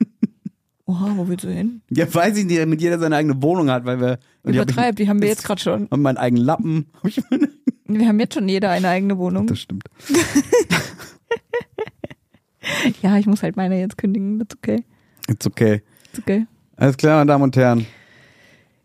[0.86, 1.80] oha, wo willst du hin?
[1.90, 4.18] Ja, weiß ich nicht, damit jeder seine eigene Wohnung hat, weil wir.
[4.42, 5.86] Übertreibt, die haben wir jetzt gerade schon.
[5.86, 6.86] Und meinen eigenen Lappen.
[6.94, 7.48] Hab ich meine-
[7.86, 9.46] Wir haben jetzt schon jeder eine eigene Wohnung.
[9.46, 9.84] Das stimmt.
[13.02, 14.38] Ja, ich muss halt meine jetzt kündigen.
[14.38, 14.84] Das ist okay.
[15.28, 15.82] It's okay.
[16.12, 16.46] Ist okay.
[16.76, 17.86] Alles klar, meine Damen und Herren.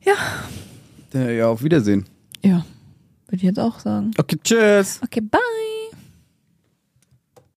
[0.04, 1.22] Ja.
[1.32, 2.06] Ja, auf Wiedersehen.
[2.44, 2.66] Ja,
[3.30, 4.12] würde ich jetzt auch sagen.
[4.18, 5.00] Okay, tschüss.
[5.04, 5.40] Okay, bye.